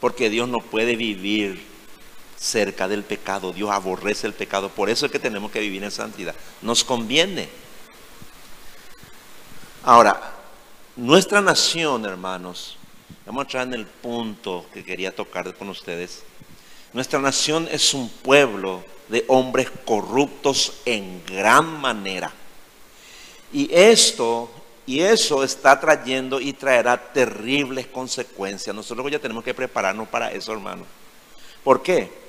Porque 0.00 0.28
Dios 0.28 0.48
no 0.48 0.58
puede 0.58 0.96
vivir 0.96 1.64
cerca 2.38 2.88
del 2.88 3.02
pecado. 3.02 3.52
Dios 3.52 3.70
aborrece 3.70 4.26
el 4.26 4.34
pecado. 4.34 4.68
Por 4.68 4.88
eso 4.90 5.06
es 5.06 5.12
que 5.12 5.18
tenemos 5.18 5.50
que 5.50 5.60
vivir 5.60 5.82
en 5.82 5.90
santidad. 5.90 6.34
Nos 6.62 6.84
conviene. 6.84 7.48
Ahora, 9.82 10.34
nuestra 10.96 11.40
nación, 11.40 12.04
hermanos, 12.04 12.76
vamos 13.26 13.40
a 13.40 13.44
entrar 13.44 13.66
en 13.66 13.74
el 13.74 13.86
punto 13.86 14.66
que 14.72 14.84
quería 14.84 15.14
tocar 15.14 15.52
con 15.54 15.68
ustedes. 15.68 16.22
Nuestra 16.92 17.18
nación 17.20 17.68
es 17.70 17.94
un 17.94 18.08
pueblo 18.08 18.84
de 19.08 19.24
hombres 19.28 19.70
corruptos 19.84 20.74
en 20.84 21.22
gran 21.26 21.80
manera. 21.80 22.32
Y 23.52 23.72
esto 23.72 24.50
y 24.86 25.00
eso 25.00 25.44
está 25.44 25.78
trayendo 25.78 26.40
y 26.40 26.54
traerá 26.54 26.96
terribles 27.12 27.86
consecuencias. 27.88 28.74
Nosotros 28.74 29.10
ya 29.10 29.18
tenemos 29.18 29.44
que 29.44 29.52
prepararnos 29.52 30.08
para 30.08 30.32
eso, 30.32 30.52
hermano. 30.52 30.84
¿Por 31.62 31.82
qué? 31.82 32.27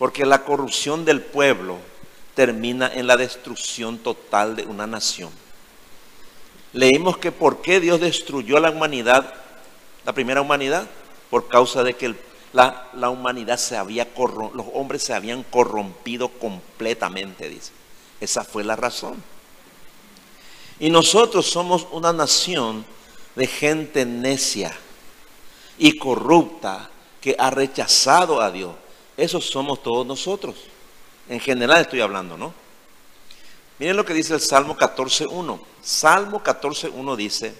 Porque 0.00 0.24
la 0.24 0.44
corrupción 0.44 1.04
del 1.04 1.20
pueblo 1.20 1.76
termina 2.34 2.90
en 2.90 3.06
la 3.06 3.18
destrucción 3.18 3.98
total 3.98 4.56
de 4.56 4.64
una 4.64 4.86
nación. 4.86 5.30
Leímos 6.72 7.18
que 7.18 7.30
por 7.30 7.60
qué 7.60 7.80
Dios 7.80 8.00
destruyó 8.00 8.58
la 8.60 8.70
humanidad, 8.70 9.34
la 10.06 10.14
primera 10.14 10.40
humanidad, 10.40 10.88
por 11.28 11.48
causa 11.48 11.82
de 11.84 11.92
que 11.96 12.14
la, 12.54 12.88
la, 12.94 13.10
humanidad 13.10 13.58
se 13.58 13.76
había 13.76 14.08
los 14.54 14.66
hombres 14.72 15.02
se 15.02 15.12
habían 15.12 15.42
corrompido 15.42 16.30
completamente, 16.30 17.50
dice. 17.50 17.72
Esa 18.22 18.42
fue 18.42 18.64
la 18.64 18.76
razón. 18.76 19.22
Y 20.78 20.88
nosotros 20.88 21.44
somos 21.44 21.86
una 21.90 22.14
nación 22.14 22.86
de 23.36 23.46
gente 23.46 24.06
necia 24.06 24.74
y 25.76 25.98
corrupta 25.98 26.88
que 27.20 27.36
ha 27.38 27.50
rechazado 27.50 28.40
a 28.40 28.50
Dios. 28.50 28.72
Esos 29.20 29.50
somos 29.50 29.82
todos 29.82 30.06
nosotros. 30.06 30.54
En 31.28 31.40
general 31.40 31.82
estoy 31.82 32.00
hablando, 32.00 32.38
¿no? 32.38 32.54
Miren 33.78 33.94
lo 33.94 34.06
que 34.06 34.14
dice 34.14 34.32
el 34.32 34.40
Salmo 34.40 34.78
14.1. 34.78 35.60
Salmo 35.82 36.42
14.1 36.42 37.16
dice, 37.16 37.54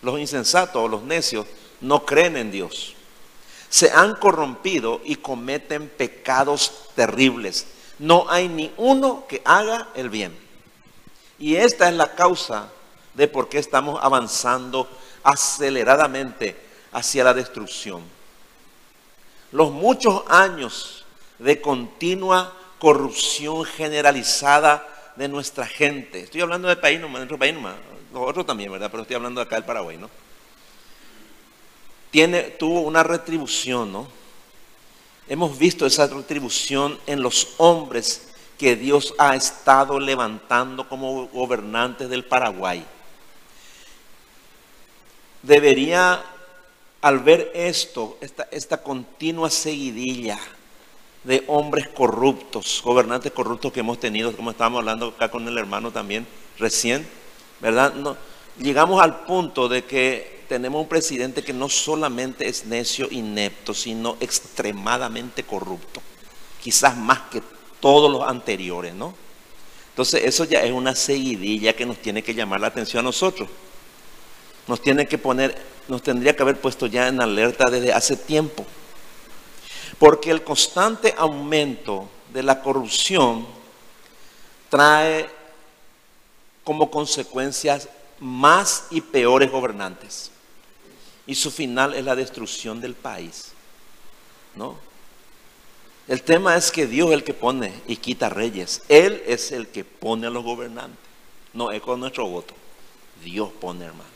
los 0.00 0.18
insensatos 0.18 0.82
o 0.82 0.88
los 0.88 1.02
necios 1.02 1.44
no 1.82 2.06
creen 2.06 2.38
en 2.38 2.50
Dios. 2.50 2.94
Se 3.68 3.90
han 3.90 4.14
corrompido 4.14 5.02
y 5.04 5.16
cometen 5.16 5.90
pecados 5.90 6.72
terribles. 6.94 7.66
No 7.98 8.24
hay 8.30 8.48
ni 8.48 8.72
uno 8.78 9.26
que 9.28 9.42
haga 9.44 9.88
el 9.96 10.08
bien. 10.08 10.34
Y 11.38 11.56
esta 11.56 11.90
es 11.90 11.94
la 11.94 12.14
causa 12.14 12.70
de 13.12 13.28
por 13.28 13.50
qué 13.50 13.58
estamos 13.58 14.00
avanzando 14.02 14.88
aceleradamente 15.22 16.56
hacia 16.90 17.22
la 17.22 17.34
destrucción 17.34 18.15
los 19.56 19.72
muchos 19.72 20.22
años 20.28 21.06
de 21.38 21.62
continua 21.62 22.52
corrupción 22.78 23.64
generalizada 23.64 24.86
de 25.16 25.28
nuestra 25.28 25.66
gente. 25.66 26.20
Estoy 26.20 26.42
hablando 26.42 26.68
del 26.68 26.76
país, 26.76 27.00
no, 27.00 27.06
de 27.06 27.12
nuestro 27.14 27.38
país 27.38 27.54
nomás, 27.54 27.74
los 28.12 28.28
otros 28.28 28.44
también, 28.44 28.70
¿verdad? 28.70 28.90
Pero 28.90 29.04
estoy 29.04 29.16
hablando 29.16 29.40
acá 29.40 29.56
del 29.56 29.64
Paraguay, 29.64 29.96
¿no? 29.96 30.10
Tiene, 32.10 32.42
tuvo 32.42 32.82
una 32.82 33.02
retribución, 33.02 33.90
¿no? 33.90 34.08
Hemos 35.26 35.56
visto 35.56 35.86
esa 35.86 36.06
retribución 36.06 36.98
en 37.06 37.22
los 37.22 37.54
hombres 37.56 38.28
que 38.58 38.76
Dios 38.76 39.14
ha 39.16 39.36
estado 39.36 39.98
levantando 39.98 40.86
como 40.86 41.28
gobernantes 41.28 42.10
del 42.10 42.26
Paraguay. 42.26 42.84
Debería 45.40 46.22
al 47.00 47.20
ver 47.20 47.50
esto, 47.54 48.18
esta, 48.20 48.82
continua 48.82 49.50
seguidilla 49.50 50.38
de 51.24 51.44
hombres 51.48 51.88
corruptos, 51.88 52.80
gobernantes 52.84 53.32
corruptos 53.32 53.72
que 53.72 53.80
hemos 53.80 53.98
tenido, 53.98 54.34
como 54.36 54.50
estábamos 54.50 54.80
hablando 54.80 55.08
acá 55.08 55.30
con 55.30 55.46
el 55.46 55.58
hermano 55.58 55.90
también 55.90 56.26
recién, 56.58 57.06
¿verdad? 57.60 57.92
Llegamos 58.58 59.02
al 59.02 59.24
punto 59.24 59.68
de 59.68 59.84
que 59.84 60.44
tenemos 60.48 60.80
un 60.80 60.88
presidente 60.88 61.42
que 61.42 61.52
no 61.52 61.68
solamente 61.68 62.48
es 62.48 62.64
necio, 62.66 63.08
inepto, 63.10 63.74
sino 63.74 64.16
extremadamente 64.20 65.42
corrupto, 65.42 66.00
quizás 66.62 66.96
más 66.96 67.20
que 67.30 67.42
todos 67.80 68.10
los 68.10 68.22
anteriores, 68.22 68.94
¿no? 68.94 69.14
Entonces 69.90 70.24
eso 70.24 70.44
ya 70.44 70.60
es 70.60 70.72
una 70.72 70.94
seguidilla 70.94 71.74
que 71.74 71.86
nos 71.86 71.98
tiene 71.98 72.22
que 72.22 72.34
llamar 72.34 72.60
la 72.60 72.66
atención 72.66 73.00
a 73.00 73.04
nosotros. 73.04 73.48
Nos 74.66 74.82
tiene 74.82 75.06
que 75.06 75.16
poner, 75.16 75.56
nos 75.88 76.02
tendría 76.02 76.34
que 76.34 76.42
haber 76.42 76.60
puesto 76.60 76.86
ya 76.86 77.08
en 77.08 77.20
alerta 77.20 77.70
desde 77.70 77.92
hace 77.92 78.16
tiempo. 78.16 78.64
Porque 79.98 80.30
el 80.30 80.42
constante 80.42 81.14
aumento 81.16 82.08
de 82.32 82.42
la 82.42 82.60
corrupción 82.60 83.46
trae 84.68 85.28
como 86.64 86.90
consecuencias 86.90 87.88
más 88.20 88.86
y 88.90 89.00
peores 89.00 89.50
gobernantes. 89.50 90.30
Y 91.26 91.34
su 91.34 91.50
final 91.50 91.94
es 91.94 92.04
la 92.04 92.16
destrucción 92.16 92.80
del 92.80 92.94
país. 92.94 93.52
¿No? 94.54 94.76
El 96.08 96.22
tema 96.22 96.56
es 96.56 96.70
que 96.70 96.86
Dios 96.86 97.08
es 97.08 97.14
el 97.14 97.24
que 97.24 97.34
pone 97.34 97.72
y 97.86 97.96
quita 97.96 98.28
reyes. 98.28 98.82
Él 98.88 99.22
es 99.26 99.50
el 99.52 99.68
que 99.68 99.84
pone 99.84 100.26
a 100.26 100.30
los 100.30 100.44
gobernantes. 100.44 100.98
No 101.52 101.70
es 101.70 101.82
con 101.82 102.00
nuestro 102.00 102.28
voto. 102.28 102.54
Dios 103.24 103.50
pone, 103.60 103.84
hermano. 103.84 104.15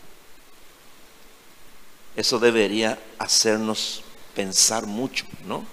Eso 2.16 2.38
debería 2.38 2.98
hacernos 3.18 4.02
pensar 4.34 4.86
mucho, 4.86 5.24
¿no? 5.46 5.64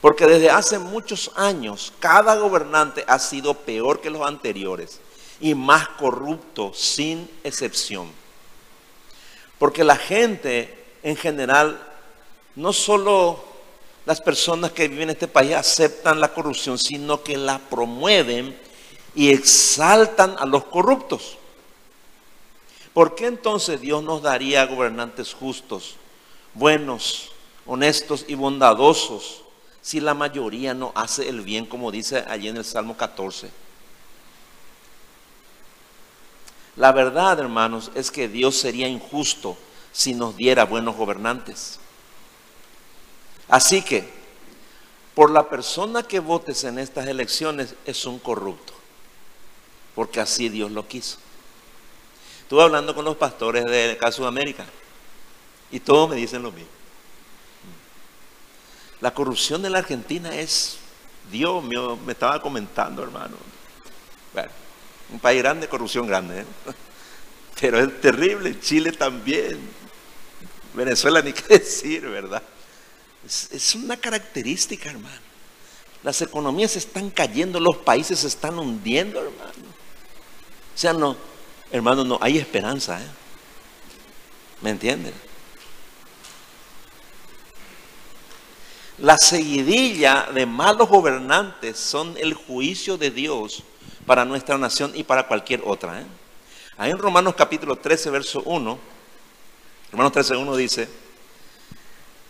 Porque 0.00 0.26
desde 0.26 0.50
hace 0.50 0.78
muchos 0.78 1.30
años 1.36 1.92
cada 2.00 2.36
gobernante 2.36 3.04
ha 3.06 3.18
sido 3.18 3.54
peor 3.54 4.00
que 4.00 4.10
los 4.10 4.26
anteriores 4.26 5.00
y 5.40 5.54
más 5.54 5.88
corrupto 5.90 6.72
sin 6.74 7.30
excepción. 7.44 8.10
Porque 9.58 9.84
la 9.84 9.96
gente 9.96 10.82
en 11.02 11.16
general, 11.16 11.80
no 12.54 12.72
solo 12.72 13.44
las 14.06 14.20
personas 14.20 14.72
que 14.72 14.88
viven 14.88 15.04
en 15.04 15.10
este 15.10 15.28
país 15.28 15.54
aceptan 15.54 16.20
la 16.20 16.32
corrupción, 16.32 16.78
sino 16.78 17.22
que 17.22 17.36
la 17.36 17.58
promueven 17.58 18.58
y 19.14 19.30
exaltan 19.30 20.36
a 20.38 20.46
los 20.46 20.64
corruptos. 20.64 21.38
¿Por 22.94 23.14
qué 23.14 23.26
entonces 23.26 23.80
Dios 23.80 24.02
nos 24.02 24.22
daría 24.22 24.66
gobernantes 24.66 25.32
justos, 25.32 25.96
buenos, 26.54 27.30
honestos 27.64 28.24
y 28.28 28.34
bondadosos 28.34 29.42
si 29.80 30.00
la 30.00 30.14
mayoría 30.14 30.74
no 30.74 30.92
hace 30.94 31.28
el 31.28 31.40
bien 31.40 31.66
como 31.66 31.90
dice 31.90 32.24
allí 32.28 32.48
en 32.48 32.58
el 32.58 32.64
Salmo 32.64 32.96
14? 32.96 33.50
La 36.76 36.92
verdad, 36.92 37.38
hermanos, 37.38 37.90
es 37.94 38.10
que 38.10 38.28
Dios 38.28 38.56
sería 38.56 38.88
injusto 38.88 39.56
si 39.92 40.14
nos 40.14 40.36
diera 40.36 40.64
buenos 40.64 40.96
gobernantes. 40.96 41.78
Así 43.48 43.82
que, 43.82 44.08
por 45.14 45.30
la 45.30 45.48
persona 45.48 46.02
que 46.02 46.20
votes 46.20 46.64
en 46.64 46.78
estas 46.78 47.06
elecciones 47.06 47.74
es 47.84 48.06
un 48.06 48.18
corrupto, 48.18 48.72
porque 49.94 50.20
así 50.20 50.48
Dios 50.48 50.70
lo 50.70 50.88
quiso. 50.88 51.18
Estuve 52.52 52.64
hablando 52.64 52.94
con 52.94 53.06
los 53.06 53.16
pastores 53.16 53.64
de 53.64 53.96
Caso 53.98 54.26
América 54.26 54.66
y 55.70 55.80
todos 55.80 56.10
me 56.10 56.16
dicen 56.16 56.42
lo 56.42 56.52
mismo. 56.52 56.68
La 59.00 59.14
corrupción 59.14 59.64
en 59.64 59.72
la 59.72 59.78
Argentina 59.78 60.36
es, 60.36 60.76
Dios 61.30 61.64
mío, 61.64 61.98
me 62.04 62.12
estaba 62.12 62.42
comentando, 62.42 63.02
hermano. 63.02 63.38
Bueno, 64.34 64.50
un 65.10 65.18
país 65.18 65.40
grande, 65.40 65.66
corrupción 65.66 66.06
grande, 66.06 66.40
¿eh? 66.40 66.44
pero 67.58 67.80
es 67.80 68.00
terrible, 68.02 68.60
Chile 68.60 68.92
también, 68.92 69.58
Venezuela 70.74 71.22
ni 71.22 71.32
qué 71.32 71.56
decir, 71.58 72.06
¿verdad? 72.06 72.42
Es, 73.24 73.74
una 73.76 73.96
característica, 73.96 74.90
hermano. 74.90 75.22
Las 76.02 76.20
economías 76.20 76.76
están 76.76 77.08
cayendo, 77.08 77.58
los 77.58 77.78
países 77.78 78.18
se 78.18 78.26
están 78.26 78.58
hundiendo, 78.58 79.20
hermano. 79.20 79.72
O 80.74 80.78
sea, 80.78 80.92
no, 80.92 81.31
hermano, 81.72 82.04
no, 82.04 82.18
hay 82.20 82.38
esperanza, 82.38 83.00
¿eh? 83.00 83.06
¿Me 84.60 84.70
entienden? 84.70 85.12
La 88.98 89.16
seguidilla 89.18 90.28
de 90.32 90.46
malos 90.46 90.88
gobernantes 90.88 91.76
son 91.78 92.14
el 92.18 92.34
juicio 92.34 92.96
de 92.96 93.10
Dios 93.10 93.64
para 94.06 94.24
nuestra 94.24 94.58
nación 94.58 94.92
y 94.94 95.02
para 95.02 95.26
cualquier 95.26 95.62
otra. 95.64 96.00
¿eh? 96.00 96.06
Ahí 96.76 96.92
en 96.92 96.98
Romanos 96.98 97.34
capítulo 97.36 97.74
13, 97.74 98.10
verso 98.10 98.42
1, 98.44 98.78
Romanos 99.90 100.12
13, 100.12 100.36
1 100.36 100.56
dice, 100.56 100.88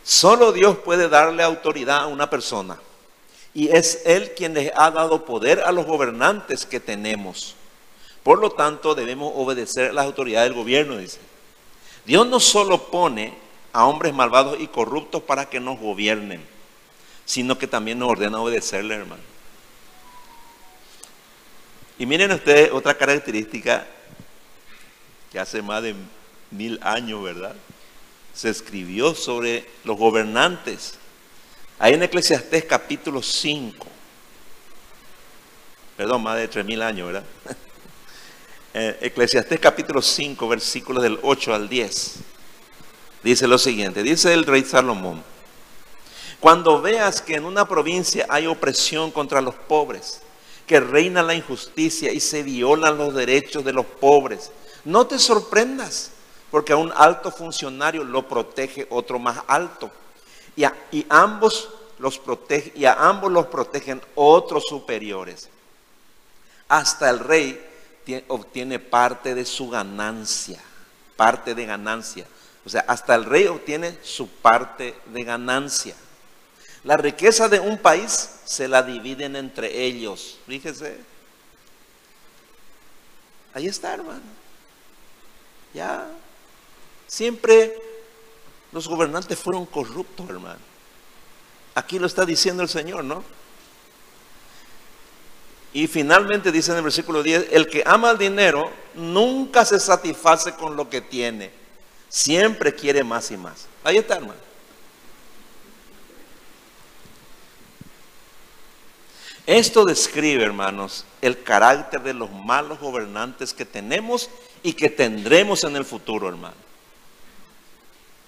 Solo 0.02 0.52
Dios 0.52 0.78
puede 0.78 1.08
darle 1.08 1.42
autoridad 1.42 2.04
a 2.04 2.06
una 2.06 2.30
persona. 2.30 2.78
Y 3.54 3.68
es 3.68 4.02
Él 4.06 4.32
quien 4.34 4.54
les 4.54 4.72
ha 4.74 4.90
dado 4.90 5.24
poder 5.26 5.60
a 5.60 5.72
los 5.72 5.84
gobernantes 5.84 6.64
que 6.64 6.80
tenemos. 6.80 7.54
Por 8.22 8.38
lo 8.38 8.50
tanto, 8.50 8.94
debemos 8.94 9.32
obedecer 9.34 9.92
las 9.92 10.06
autoridades 10.06 10.48
del 10.48 10.58
gobierno, 10.58 10.96
dice. 10.96 11.18
Dios 12.04 12.26
no 12.26 12.40
solo 12.40 12.90
pone 12.90 13.34
a 13.72 13.86
hombres 13.86 14.12
malvados 14.12 14.60
y 14.60 14.66
corruptos 14.66 15.22
para 15.22 15.48
que 15.48 15.60
nos 15.60 15.78
gobiernen, 15.78 16.44
sino 17.24 17.58
que 17.58 17.66
también 17.66 17.98
nos 17.98 18.10
ordena 18.10 18.40
obedecerle, 18.40 18.94
hermano. 18.94 19.22
Y 21.98 22.06
miren 22.06 22.32
ustedes 22.32 22.72
otra 22.72 22.96
característica 22.96 23.86
que 25.30 25.38
hace 25.38 25.62
más 25.62 25.82
de 25.82 25.94
mil 26.50 26.78
años, 26.82 27.22
¿verdad? 27.22 27.54
se 28.34 28.48
escribió 28.48 29.14
sobre 29.14 29.68
los 29.84 29.96
gobernantes. 29.96 30.94
Ahí 31.78 31.94
en 31.94 32.02
Eclesiastés 32.02 32.64
capítulo 32.64 33.22
5, 33.22 33.86
perdón, 35.96 36.22
más 36.22 36.36
de 36.36 36.48
tres 36.48 36.64
mil 36.64 36.80
años, 36.82 37.12
¿verdad? 37.12 37.24
Eh, 38.74 38.96
Eclesiastés 39.02 39.60
capítulo 39.60 40.00
5, 40.00 40.48
versículos 40.48 41.02
del 41.02 41.18
8 41.22 41.52
al 41.52 41.68
10. 41.68 42.14
Dice 43.22 43.46
lo 43.46 43.58
siguiente, 43.58 44.02
dice 44.02 44.32
el 44.32 44.46
rey 44.46 44.64
Salomón, 44.64 45.22
cuando 46.40 46.80
veas 46.80 47.20
que 47.20 47.34
en 47.34 47.44
una 47.44 47.68
provincia 47.68 48.24
hay 48.30 48.46
opresión 48.46 49.10
contra 49.10 49.42
los 49.42 49.54
pobres, 49.54 50.22
que 50.66 50.80
reina 50.80 51.22
la 51.22 51.34
injusticia 51.34 52.12
y 52.12 52.20
se 52.20 52.42
violan 52.42 52.96
los 52.96 53.14
derechos 53.14 53.62
de 53.62 53.74
los 53.74 53.84
pobres, 53.84 54.50
no 54.86 55.06
te 55.06 55.18
sorprendas 55.18 56.10
porque 56.50 56.72
a 56.72 56.76
un 56.78 56.92
alto 56.96 57.30
funcionario 57.30 58.04
lo 58.04 58.26
protege 58.26 58.86
otro 58.88 59.18
más 59.18 59.40
alto. 59.48 59.90
Y, 60.56 60.64
ambos 61.10 61.68
los 61.98 62.18
protege, 62.18 62.72
y 62.74 62.86
a 62.86 62.94
ambos 62.94 63.30
los 63.30 63.46
protegen 63.46 64.00
otros 64.14 64.64
superiores. 64.66 65.50
Hasta 66.68 67.10
el 67.10 67.18
rey 67.18 67.71
obtiene 68.28 68.78
parte 68.78 69.34
de 69.34 69.44
su 69.44 69.68
ganancia, 69.70 70.60
parte 71.16 71.54
de 71.54 71.66
ganancia. 71.66 72.26
O 72.64 72.68
sea, 72.68 72.84
hasta 72.86 73.14
el 73.14 73.24
rey 73.24 73.46
obtiene 73.46 73.98
su 74.02 74.28
parte 74.28 74.94
de 75.06 75.24
ganancia. 75.24 75.94
La 76.84 76.96
riqueza 76.96 77.48
de 77.48 77.60
un 77.60 77.78
país 77.78 78.30
se 78.44 78.68
la 78.68 78.82
dividen 78.82 79.36
entre 79.36 79.84
ellos. 79.84 80.38
Fíjese. 80.46 80.98
Ahí 83.54 83.66
está, 83.66 83.94
hermano. 83.94 84.22
Ya 85.74 86.08
Siempre 87.12 87.76
los 88.72 88.88
gobernantes 88.88 89.38
fueron 89.38 89.66
corruptos, 89.66 90.30
hermano. 90.30 90.60
Aquí 91.74 91.98
lo 91.98 92.06
está 92.06 92.24
diciendo 92.24 92.62
el 92.62 92.70
Señor, 92.70 93.04
¿no? 93.04 93.22
Y 95.72 95.86
finalmente 95.86 96.52
dice 96.52 96.70
en 96.72 96.78
el 96.78 96.84
versículo 96.84 97.22
10, 97.22 97.48
el 97.50 97.66
que 97.68 97.82
ama 97.86 98.10
el 98.10 98.18
dinero 98.18 98.70
nunca 98.94 99.64
se 99.64 99.80
satisface 99.80 100.52
con 100.54 100.76
lo 100.76 100.90
que 100.90 101.00
tiene, 101.00 101.50
siempre 102.08 102.74
quiere 102.74 103.02
más 103.02 103.30
y 103.30 103.36
más. 103.36 103.66
Ahí 103.82 103.96
está, 103.96 104.16
hermano. 104.16 104.52
Esto 109.46 109.84
describe, 109.84 110.44
hermanos, 110.44 111.04
el 111.20 111.42
carácter 111.42 112.02
de 112.02 112.14
los 112.14 112.30
malos 112.30 112.78
gobernantes 112.78 113.52
que 113.52 113.64
tenemos 113.64 114.30
y 114.62 114.74
que 114.74 114.88
tendremos 114.88 115.64
en 115.64 115.74
el 115.74 115.84
futuro, 115.84 116.28
hermano. 116.28 116.54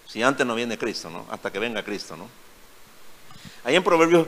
Si 0.08 0.22
antes 0.22 0.46
no 0.46 0.54
viene 0.54 0.78
Cristo, 0.78 1.10
¿no? 1.10 1.26
Hasta 1.30 1.52
que 1.52 1.58
venga 1.58 1.84
Cristo, 1.84 2.16
¿no? 2.16 2.28
Ahí 3.62 3.76
en 3.76 3.84
Proverbios 3.84 4.26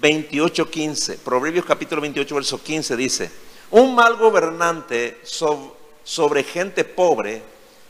28, 0.00 0.70
15, 0.70 1.18
Proverbios 1.18 1.64
capítulo 1.64 2.00
28, 2.02 2.34
verso 2.34 2.62
15 2.62 2.96
dice, 2.96 3.30
un 3.70 3.94
mal 3.94 4.16
gobernante 4.16 5.20
sobre 6.04 6.44
gente 6.44 6.84
pobre 6.84 7.42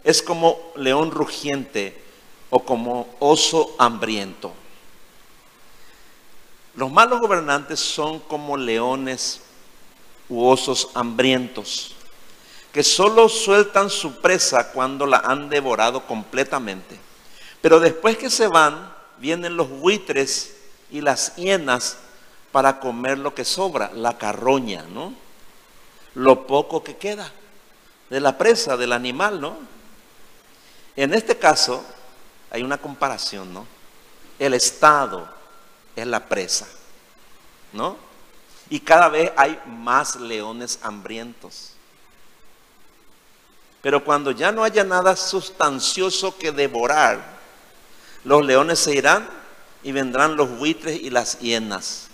es 0.04 0.22
como 0.22 0.72
león 0.76 1.10
rugiente 1.10 1.96
o 2.50 2.60
como 2.60 3.14
oso 3.18 3.74
hambriento. 3.78 4.52
Los 6.74 6.92
malos 6.92 7.20
gobernantes 7.20 7.80
son 7.80 8.20
como 8.20 8.56
leones 8.56 9.40
u 10.28 10.44
osos 10.44 10.90
hambrientos, 10.94 11.94
que 12.72 12.82
solo 12.82 13.28
sueltan 13.28 13.90
su 13.90 14.20
presa 14.20 14.72
cuando 14.72 15.06
la 15.06 15.18
han 15.18 15.48
devorado 15.48 16.06
completamente. 16.06 16.98
Pero 17.60 17.80
después 17.80 18.16
que 18.18 18.30
se 18.30 18.46
van, 18.46 18.94
vienen 19.18 19.56
los 19.56 19.68
buitres 19.68 20.55
y 20.90 21.00
las 21.00 21.36
hienas 21.36 21.98
para 22.52 22.80
comer 22.80 23.18
lo 23.18 23.34
que 23.34 23.44
sobra, 23.44 23.90
la 23.92 24.16
carroña, 24.16 24.84
¿no? 24.84 25.26
lo 26.16 26.46
poco 26.46 26.82
que 26.82 26.96
queda 26.96 27.30
de 28.08 28.20
la 28.20 28.38
presa, 28.38 28.76
del 28.76 28.92
animal, 28.92 29.40
¿no? 29.40 29.58
En 30.96 31.12
este 31.12 31.36
caso 31.36 31.84
hay 32.50 32.62
una 32.62 32.78
comparación, 32.78 33.52
¿no? 33.52 33.66
El 34.38 34.54
Estado 34.54 35.28
es 35.94 36.06
la 36.06 36.26
presa, 36.26 36.66
¿no? 37.74 37.98
Y 38.70 38.80
cada 38.80 39.10
vez 39.10 39.30
hay 39.36 39.60
más 39.66 40.16
leones 40.16 40.78
hambrientos. 40.82 41.72
Pero 43.82 44.02
cuando 44.02 44.30
ya 44.30 44.50
no 44.50 44.64
haya 44.64 44.84
nada 44.84 45.16
sustancioso 45.16 46.38
que 46.38 46.50
devorar, 46.50 47.36
los 48.24 48.44
leones 48.44 48.78
se 48.78 48.94
irán 48.94 49.28
y 49.86 49.92
vendrán 49.92 50.36
los 50.36 50.58
buitres 50.58 51.00
y 51.00 51.10
las 51.10 51.38
hienas, 51.38 52.08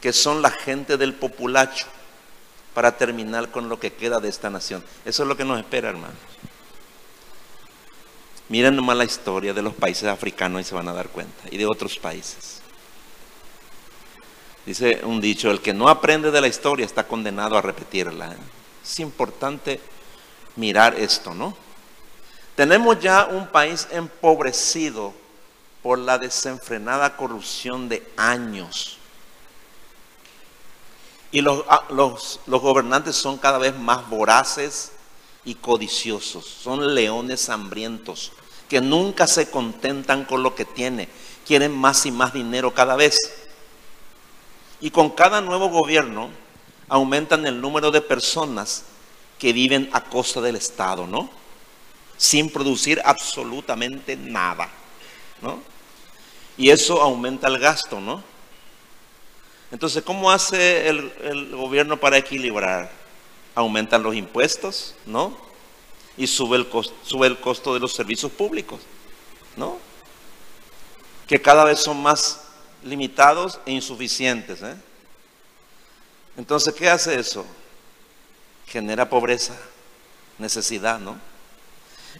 que 0.00 0.12
son 0.12 0.42
la 0.42 0.50
gente 0.50 0.96
del 0.96 1.12
populacho, 1.12 1.86
para 2.72 2.96
terminar 2.96 3.50
con 3.50 3.68
lo 3.68 3.80
que 3.80 3.92
queda 3.92 4.20
de 4.20 4.28
esta 4.28 4.48
nación. 4.48 4.84
Eso 5.04 5.24
es 5.24 5.28
lo 5.28 5.36
que 5.36 5.44
nos 5.44 5.58
espera, 5.58 5.88
hermanos. 5.88 6.16
Miren 8.48 8.76
nomás 8.76 8.96
la 8.96 9.04
historia 9.04 9.52
de 9.52 9.60
los 9.60 9.74
países 9.74 10.08
africanos 10.08 10.60
y 10.60 10.64
se 10.64 10.76
van 10.76 10.86
a 10.86 10.92
dar 10.92 11.08
cuenta, 11.08 11.48
y 11.50 11.56
de 11.56 11.66
otros 11.66 11.98
países. 11.98 12.60
Dice 14.64 15.00
un 15.02 15.20
dicho, 15.20 15.50
el 15.50 15.60
que 15.60 15.74
no 15.74 15.88
aprende 15.88 16.30
de 16.30 16.40
la 16.40 16.46
historia 16.46 16.86
está 16.86 17.08
condenado 17.08 17.58
a 17.58 17.60
repetirla. 17.60 18.36
Es 18.84 19.00
importante 19.00 19.80
mirar 20.54 20.94
esto, 20.94 21.34
¿no? 21.34 21.56
Tenemos 22.54 23.00
ya 23.00 23.24
un 23.24 23.48
país 23.48 23.88
empobrecido 23.90 25.12
por 25.82 25.98
la 25.98 26.18
desenfrenada 26.18 27.16
corrupción 27.16 27.88
de 27.88 28.06
años. 28.16 28.98
Y 31.30 31.40
los, 31.40 31.64
ah, 31.68 31.84
los, 31.90 32.40
los, 32.46 32.60
gobernantes 32.60 33.16
son 33.16 33.38
cada 33.38 33.58
vez 33.58 33.76
más 33.76 34.08
voraces 34.08 34.92
y 35.44 35.54
codiciosos. 35.54 36.44
Son 36.44 36.94
leones 36.94 37.48
hambrientos 37.48 38.32
que 38.68 38.80
nunca 38.80 39.26
se 39.26 39.50
contentan 39.50 40.24
con 40.24 40.42
lo 40.42 40.54
que 40.54 40.64
tienen. 40.64 41.08
Quieren 41.46 41.76
más 41.76 42.06
y 42.06 42.10
más 42.10 42.32
dinero 42.32 42.74
cada 42.74 42.96
vez. 42.96 43.18
Y 44.80 44.90
con 44.90 45.10
cada 45.10 45.40
nuevo 45.40 45.68
gobierno 45.68 46.30
aumentan 46.88 47.46
el 47.46 47.60
número 47.60 47.90
de 47.90 48.00
personas 48.00 48.84
que 49.38 49.52
viven 49.52 49.88
a 49.92 50.04
costa 50.04 50.40
del 50.40 50.56
Estado, 50.56 51.06
¿no? 51.06 51.30
Sin 52.16 52.50
producir 52.50 53.00
absolutamente 53.04 54.16
nada, 54.16 54.68
¿no? 55.42 55.60
Y 56.56 56.70
eso 56.70 57.00
aumenta 57.00 57.48
el 57.48 57.58
gasto, 57.58 58.00
¿no? 58.00 58.22
Entonces, 59.70 60.02
¿cómo 60.02 60.30
hace 60.30 60.88
el, 60.88 61.50
gobierno 61.54 61.98
para 61.98 62.16
equilibrar? 62.16 62.90
Aumentan 63.54 64.02
los 64.02 64.14
impuestos, 64.14 64.94
¿no? 65.06 65.36
Y 66.16 66.26
sube 66.26 66.56
el, 66.56 66.68
costo, 66.68 66.94
sube 67.04 67.26
el 67.26 67.38
costo 67.38 67.74
de 67.74 67.80
los 67.80 67.92
servicios 67.92 68.32
públicos, 68.32 68.80
¿no? 69.56 69.78
Que 71.26 71.40
cada 71.40 71.64
vez 71.64 71.78
son 71.78 72.02
más 72.02 72.44
limitados 72.82 73.60
e 73.66 73.72
insuficientes. 73.72 74.62
¿eh? 74.62 74.76
Entonces, 76.36 76.74
¿qué 76.74 76.88
hace 76.88 77.18
eso? 77.18 77.44
Genera 78.66 79.08
pobreza, 79.08 79.56
necesidad, 80.38 80.98
¿no? 80.98 81.18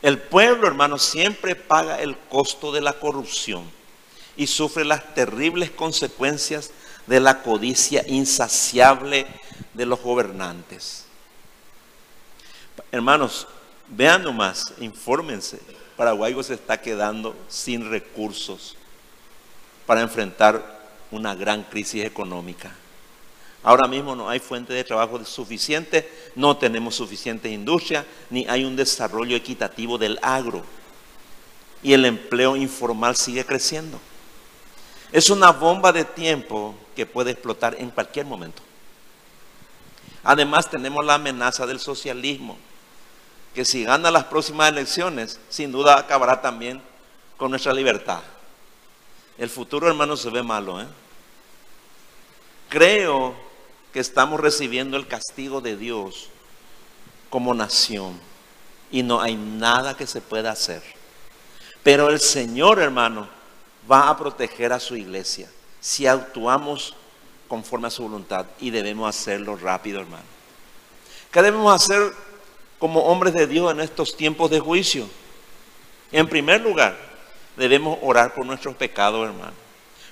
El 0.03 0.19
pueblo, 0.19 0.67
hermano, 0.67 0.99
siempre 0.99 1.57
paga 1.57 2.01
el 2.01 2.17
costo 2.17 2.73
de 2.73 2.81
la 2.81 2.93
corrupción 2.95 3.65
y 4.37 4.47
sufre 4.47 4.85
las 4.85 5.15
terribles 5.15 5.71
consecuencias 5.71 6.71
de 7.07 7.21
la 7.21 7.43
codicia 7.43 8.05
insaciable 8.07 9.27
de 9.75 9.87
los 9.87 10.01
gobernantes. 10.01 11.07
Hermanos, 12.93 13.49
vean 13.89 14.23
nomás, 14.23 14.73
infórmense. 14.79 15.59
Paraguay 15.97 16.37
se 16.45 16.55
está 16.55 16.81
quedando 16.81 17.35
sin 17.49 17.91
recursos 17.91 18.77
para 19.85 20.01
enfrentar 20.01 20.79
una 21.11 21.35
gran 21.35 21.65
crisis 21.65 22.05
económica. 22.05 22.71
Ahora 23.63 23.89
mismo 23.89 24.15
no 24.15 24.29
hay 24.29 24.39
fuente 24.39 24.73
de 24.73 24.85
trabajo 24.85 25.25
suficiente, 25.25 26.11
no 26.37 26.57
tenemos 26.57 26.95
suficiente 26.95 27.51
industria, 27.51 28.07
ni 28.31 28.47
hay 28.47 28.65
un 28.65 28.77
desarrollo 28.77 29.37
equitativo 29.37 29.99
del 29.99 30.19
agro. 30.23 30.63
Y 31.83 31.93
el 31.93 32.05
empleo 32.05 32.57
informal 32.57 33.17
sigue 33.17 33.45
creciendo. 33.45 34.01
Es 35.11 35.31
una 35.31 35.51
bomba 35.51 35.93
de 35.93 36.05
tiempo 36.05 36.75
que 36.95 37.07
puede 37.07 37.33
explotar 37.33 37.77
en 37.79 37.91
cualquier 37.91 38.27
momento. 38.27 38.63
Además 40.23 40.71
tenemos 40.71 41.05
la 41.05 41.15
amenaza 41.15 41.67
del 41.67 41.81
socialismo, 41.81 42.59
que 43.55 43.65
si 43.65 43.85
gana 43.85 44.11
las 44.11 44.25
próximas 44.25 44.69
elecciones, 44.69 45.41
sin 45.49 45.73
duda 45.73 45.99
acabará 45.99 46.41
también 46.41 46.83
con 47.37 47.51
nuestra 47.51 47.73
libertad. 47.73 48.21
El 49.39 49.49
futuro, 49.49 49.89
hermano, 49.89 50.17
se 50.17 50.31
ve 50.31 50.43
malo. 50.43 50.81
¿eh? 50.81 50.87
Creo 52.69 53.48
estamos 54.01 54.41
recibiendo 54.41 54.97
el 54.97 55.07
castigo 55.07 55.61
de 55.61 55.77
Dios 55.77 56.31
como 57.31 57.55
nación 57.55 58.19
y 58.91 59.03
no 59.03 59.21
hay 59.21 59.37
nada 59.37 59.97
que 59.97 60.07
se 60.07 60.21
pueda 60.21 60.51
hacer. 60.51 60.83
Pero 61.83 62.09
el 62.09 62.21
Señor, 62.21 62.81
hermano, 62.81 63.29
va 63.91 64.09
a 64.09 64.17
proteger 64.17 64.73
a 64.73 64.81
su 64.81 64.97
iglesia 64.97 65.49
si 65.81 66.07
actuamos 66.07 66.95
conforme 67.47 67.89
a 67.89 67.91
su 67.91 68.03
voluntad 68.03 68.47
y 68.61 68.71
debemos 68.71 69.09
hacerlo 69.09 69.57
rápido, 69.57 70.01
hermano. 70.01 70.25
¿Qué 71.31 71.43
debemos 71.43 71.75
hacer 71.75 72.13
como 72.79 73.01
hombres 73.05 73.35
de 73.35 73.47
Dios 73.47 73.71
en 73.73 73.81
estos 73.81 74.17
tiempos 74.17 74.51
de 74.51 74.61
juicio? 74.61 75.09
En 76.13 76.29
primer 76.29 76.61
lugar, 76.61 76.97
debemos 77.57 77.99
orar 78.03 78.35
por 78.35 78.47
nuestros 78.47 78.75
pecados, 78.77 79.27
hermano. 79.27 79.53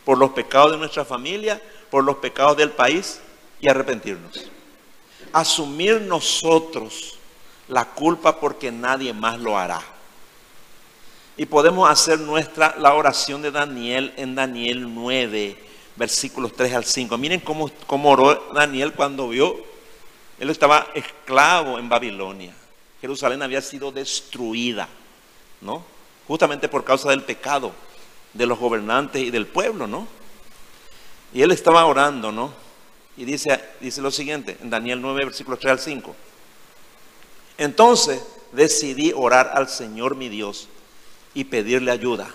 Por 0.05 0.18
los 0.18 0.31
pecados 0.31 0.72
de 0.72 0.79
nuestra 0.79 1.05
familia, 1.05 1.61
por 1.90 2.05
los 2.05 2.16
pecados 2.16 2.57
del 2.57 2.70
país 2.70 3.20
y 3.61 3.69
arrepentirnos. 3.69 4.51
Asumir 5.33 6.01
nosotros 6.01 7.19
la 7.69 7.85
culpa 7.85 8.38
porque 8.38 8.71
nadie 8.71 9.12
más 9.12 9.38
lo 9.38 9.59
hará. 9.59 9.81
Y 11.37 11.47
podemos 11.47 11.90
hacer 11.90 12.19
nuestra 12.21 12.75
la 12.79 12.95
oración 12.95 13.42
de 13.42 13.51
Daniel 13.51 14.14
en 14.16 14.35
Daniel 14.35 14.95
9, 14.95 15.57
versículos 15.97 16.55
3 16.55 16.75
al 16.75 16.85
5. 16.85 17.19
Miren 17.19 17.40
cómo, 17.40 17.71
cómo 17.87 18.11
oró 18.11 18.53
Daniel 18.55 18.92
cuando 18.92 19.29
vio, 19.29 19.57
él 20.38 20.51
estaba 20.51 20.88
esclavo 20.95 21.79
en 21.79 21.88
Babilonia. 21.88 22.55
Jerusalén 23.01 23.42
había 23.42 23.61
sido 23.61 23.92
destruida, 23.92 24.88
¿no? 25.61 25.97
justamente 26.27 26.69
por 26.69 26.85
causa 26.85 27.11
del 27.11 27.23
pecado 27.23 27.73
de 28.33 28.47
los 28.47 28.59
gobernantes 28.59 29.23
y 29.23 29.31
del 29.31 29.47
pueblo, 29.47 29.87
¿no? 29.87 30.07
Y 31.33 31.42
él 31.42 31.53
estaba 31.53 31.85
orando, 31.87 32.33
¿no? 32.33 32.53
Y 33.16 33.24
dice, 33.24 33.62
dice 33.81 34.00
lo 34.02 34.11
siguiente, 34.11 34.57
en 34.61 34.70
Daniel 34.70 35.00
9, 35.00 35.24
versículos 35.24 35.61
3 35.61 35.72
al 35.72 35.81
5. 35.81 36.14
Entonces 37.59 38.22
decidí 38.52 39.12
orar 39.14 39.52
al 39.55 39.68
Señor 39.68 40.16
mi 40.16 40.29
Dios 40.29 40.68
y 41.35 41.44
pedirle 41.44 41.90
ayuda. 41.90 42.29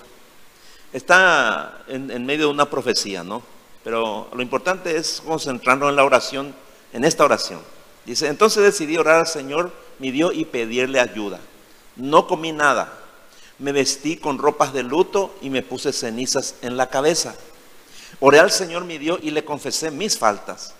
Está 0.94 1.84
en, 1.88 2.10
en 2.12 2.26
medio 2.26 2.48
de 2.48 2.54
una 2.54 2.70
profecía, 2.70 3.24
¿no? 3.24 3.44
Pero 3.84 4.30
lo 4.34 4.42
importante 4.42 4.98
es 4.98 5.22
concentrarnos 5.26 5.90
en 5.90 5.96
la 5.96 6.04
oración, 6.04 6.56
en 6.94 7.04
esta 7.04 7.24
oración. 7.24 7.62
Dice, 8.06 8.28
entonces 8.28 8.64
decidí 8.64 8.98
orar 8.98 9.20
al 9.20 9.28
Señor 9.28 9.72
mi 10.00 10.12
Dios 10.12 10.34
y 10.36 10.46
pedirle 10.46 11.00
ayuda. 11.00 11.40
No 11.96 12.28
comí 12.28 12.52
nada 12.52 13.02
me 13.62 13.72
vestí 13.72 14.18
con 14.18 14.40
ropas 14.40 14.74
de 14.74 14.84
luto 14.84 15.36
y 15.42 15.52
me 15.52 15.62
puse 15.62 15.94
cenizas 15.94 16.56
en 16.64 16.78
la 16.78 16.90
cabeza. 16.90 17.36
Oré 18.24 18.40
al 18.40 18.52
Señor 18.52 18.86
mi 18.86 19.00
Dios 19.00 19.20
y 19.24 19.32
le 19.32 19.44
confesé 19.44 19.90
mis 19.90 20.16
faltas. 20.16 20.76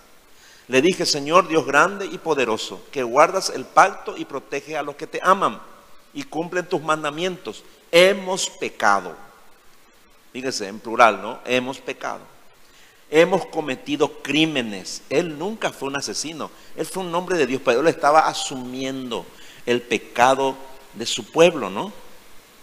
Le 0.68 0.80
dije, 0.80 1.08
Señor 1.08 1.48
Dios 1.48 1.66
grande 1.66 2.06
y 2.06 2.20
poderoso, 2.20 2.84
que 2.92 3.02
guardas 3.02 3.50
el 3.50 3.66
pacto 3.66 4.16
y 4.16 4.26
protege 4.26 4.78
a 4.78 4.84
los 4.84 4.96
que 4.96 5.08
te 5.08 5.20
aman 5.24 5.60
y 6.14 6.22
cumplen 6.24 6.70
tus 6.70 6.82
mandamientos. 6.82 7.64
Hemos 7.92 8.48
pecado. 8.48 9.16
Fíjese, 10.32 10.68
en 10.68 10.80
plural, 10.80 11.20
¿no? 11.24 11.40
Hemos 11.44 11.80
pecado. 11.80 12.22
Hemos 13.10 13.48
cometido 13.48 14.22
crímenes. 14.22 15.02
Él 15.10 15.38
nunca 15.38 15.72
fue 15.72 15.90
un 15.90 15.98
asesino. 15.98 16.52
Él 16.76 16.86
fue 16.86 17.04
un 17.04 17.14
hombre 17.16 17.40
de 17.40 17.48
Dios, 17.48 17.62
pero 17.66 17.82
él 17.82 17.88
estaba 17.88 18.28
asumiendo 18.28 19.26
el 19.66 19.82
pecado 19.82 20.56
de 20.94 21.08
su 21.08 21.32
pueblo, 21.32 21.72
¿no? 21.72 21.92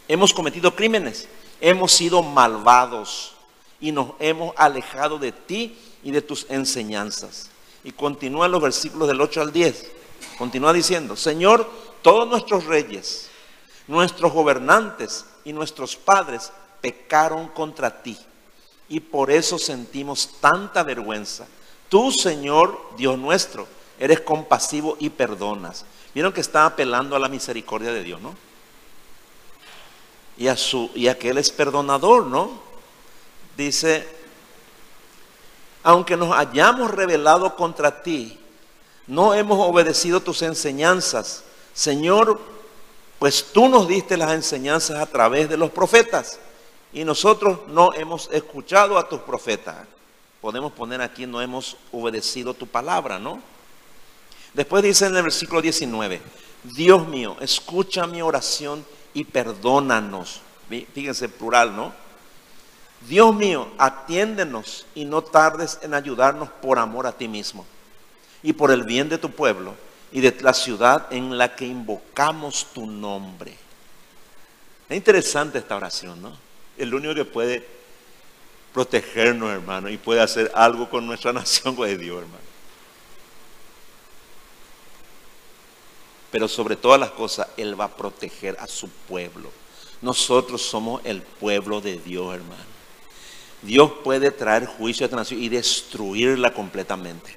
Hemos 0.06 0.32
cometido 0.32 0.76
crímenes, 0.76 1.28
hemos 1.60 1.92
sido 1.92 2.22
malvados 2.22 3.34
y 3.80 3.92
nos 3.92 4.12
hemos 4.18 4.54
alejado 4.56 5.18
de 5.18 5.32
ti 5.32 5.76
y 6.02 6.10
de 6.10 6.22
tus 6.22 6.46
enseñanzas. 6.48 7.50
Y 7.84 7.92
continúan 7.92 8.50
los 8.50 8.62
versículos 8.62 9.08
del 9.08 9.20
8 9.20 9.40
al 9.40 9.52
10. 9.52 9.92
Continúa 10.36 10.72
diciendo, 10.72 11.16
Señor, 11.16 11.68
todos 12.02 12.28
nuestros 12.28 12.64
reyes, 12.64 13.28
nuestros 13.86 14.32
gobernantes 14.32 15.24
y 15.44 15.52
nuestros 15.52 15.96
padres 15.96 16.52
pecaron 16.80 17.48
contra 17.48 18.02
ti. 18.02 18.16
Y 18.88 19.00
por 19.00 19.30
eso 19.30 19.58
sentimos 19.58 20.30
tanta 20.40 20.82
vergüenza. 20.82 21.46
Tú, 21.88 22.10
Señor, 22.12 22.80
Dios 22.96 23.18
nuestro, 23.18 23.66
eres 23.98 24.20
compasivo 24.20 24.96
y 24.98 25.10
perdonas. 25.10 25.84
Vieron 26.14 26.32
que 26.32 26.40
está 26.40 26.66
apelando 26.66 27.16
a 27.16 27.18
la 27.18 27.28
misericordia 27.28 27.92
de 27.92 28.02
Dios, 28.02 28.20
¿no? 28.20 28.34
Y 30.36 30.48
a, 30.48 30.56
su, 30.56 30.90
y 30.94 31.08
a 31.08 31.18
que 31.18 31.30
Él 31.30 31.38
es 31.38 31.50
perdonador, 31.50 32.26
¿no? 32.26 32.67
Dice, 33.58 34.06
aunque 35.82 36.16
nos 36.16 36.32
hayamos 36.32 36.92
rebelado 36.92 37.56
contra 37.56 38.04
ti, 38.04 38.38
no 39.08 39.34
hemos 39.34 39.58
obedecido 39.58 40.20
tus 40.20 40.42
enseñanzas. 40.42 41.42
Señor, 41.74 42.40
pues 43.18 43.46
tú 43.52 43.68
nos 43.68 43.88
diste 43.88 44.16
las 44.16 44.30
enseñanzas 44.30 45.00
a 45.00 45.06
través 45.06 45.48
de 45.48 45.56
los 45.56 45.72
profetas 45.72 46.38
y 46.92 47.02
nosotros 47.02 47.58
no 47.66 47.92
hemos 47.94 48.28
escuchado 48.30 48.96
a 48.96 49.08
tus 49.08 49.22
profetas. 49.22 49.74
Podemos 50.40 50.70
poner 50.70 51.02
aquí, 51.02 51.26
no 51.26 51.42
hemos 51.42 51.76
obedecido 51.90 52.54
tu 52.54 52.68
palabra, 52.68 53.18
¿no? 53.18 53.40
Después 54.54 54.84
dice 54.84 55.06
en 55.06 55.16
el 55.16 55.24
versículo 55.24 55.60
19, 55.60 56.22
Dios 56.62 57.08
mío, 57.08 57.36
escucha 57.40 58.06
mi 58.06 58.22
oración 58.22 58.86
y 59.14 59.24
perdónanos. 59.24 60.42
Fíjense, 60.94 61.28
plural, 61.28 61.74
¿no? 61.74 62.07
Dios 63.00 63.34
mío, 63.34 63.68
atiéndenos 63.78 64.86
y 64.94 65.04
no 65.04 65.22
tardes 65.22 65.78
en 65.82 65.94
ayudarnos 65.94 66.48
por 66.48 66.78
amor 66.78 67.06
a 67.06 67.12
ti 67.12 67.28
mismo 67.28 67.64
y 68.42 68.52
por 68.52 68.70
el 68.70 68.82
bien 68.82 69.08
de 69.08 69.18
tu 69.18 69.30
pueblo 69.30 69.74
y 70.10 70.20
de 70.20 70.36
la 70.40 70.54
ciudad 70.54 71.06
en 71.10 71.36
la 71.38 71.54
que 71.54 71.66
invocamos 71.66 72.66
tu 72.72 72.86
nombre. 72.86 73.56
Es 74.88 74.96
interesante 74.96 75.58
esta 75.58 75.76
oración, 75.76 76.20
¿no? 76.20 76.36
El 76.76 76.94
único 76.94 77.14
que 77.14 77.24
puede 77.24 77.66
protegernos, 78.72 79.50
hermano, 79.50 79.88
y 79.88 79.96
puede 79.96 80.20
hacer 80.20 80.50
algo 80.54 80.88
con 80.88 81.06
nuestra 81.06 81.32
nación 81.34 81.76
es 81.86 81.98
Dios, 81.98 82.22
hermano. 82.22 82.48
Pero 86.30 86.46
sobre 86.46 86.76
todas 86.76 87.00
las 87.00 87.10
cosas, 87.10 87.48
Él 87.56 87.78
va 87.78 87.86
a 87.86 87.96
proteger 87.96 88.56
a 88.60 88.66
su 88.66 88.88
pueblo. 88.88 89.50
Nosotros 90.02 90.62
somos 90.62 91.00
el 91.04 91.22
pueblo 91.22 91.80
de 91.80 91.98
Dios, 91.98 92.34
hermano. 92.34 92.77
Dios 93.62 93.90
puede 94.04 94.30
traer 94.30 94.66
juicio 94.66 95.04
a 95.04 95.06
esta 95.06 95.16
nación 95.16 95.42
y 95.42 95.48
destruirla 95.48 96.52
completamente. 96.52 97.36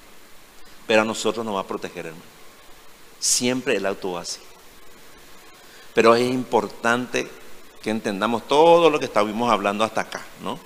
Pero 0.87 1.01
a 1.01 1.05
nosotros 1.05 1.45
nos 1.45 1.55
va 1.55 1.61
a 1.61 1.67
proteger, 1.67 2.07
hermano. 2.07 2.25
Siempre 3.19 3.75
Él 3.75 3.85
actúa 3.85 4.21
así. 4.21 4.39
Pero 5.93 6.15
es 6.15 6.29
importante 6.29 7.27
que 7.81 7.89
entendamos 7.89 8.47
todo 8.47 8.89
lo 8.89 8.99
que 8.99 9.05
estábamos 9.05 9.51
hablando 9.51 9.83
hasta 9.83 10.01
acá, 10.01 10.21
¿no? 10.43 10.59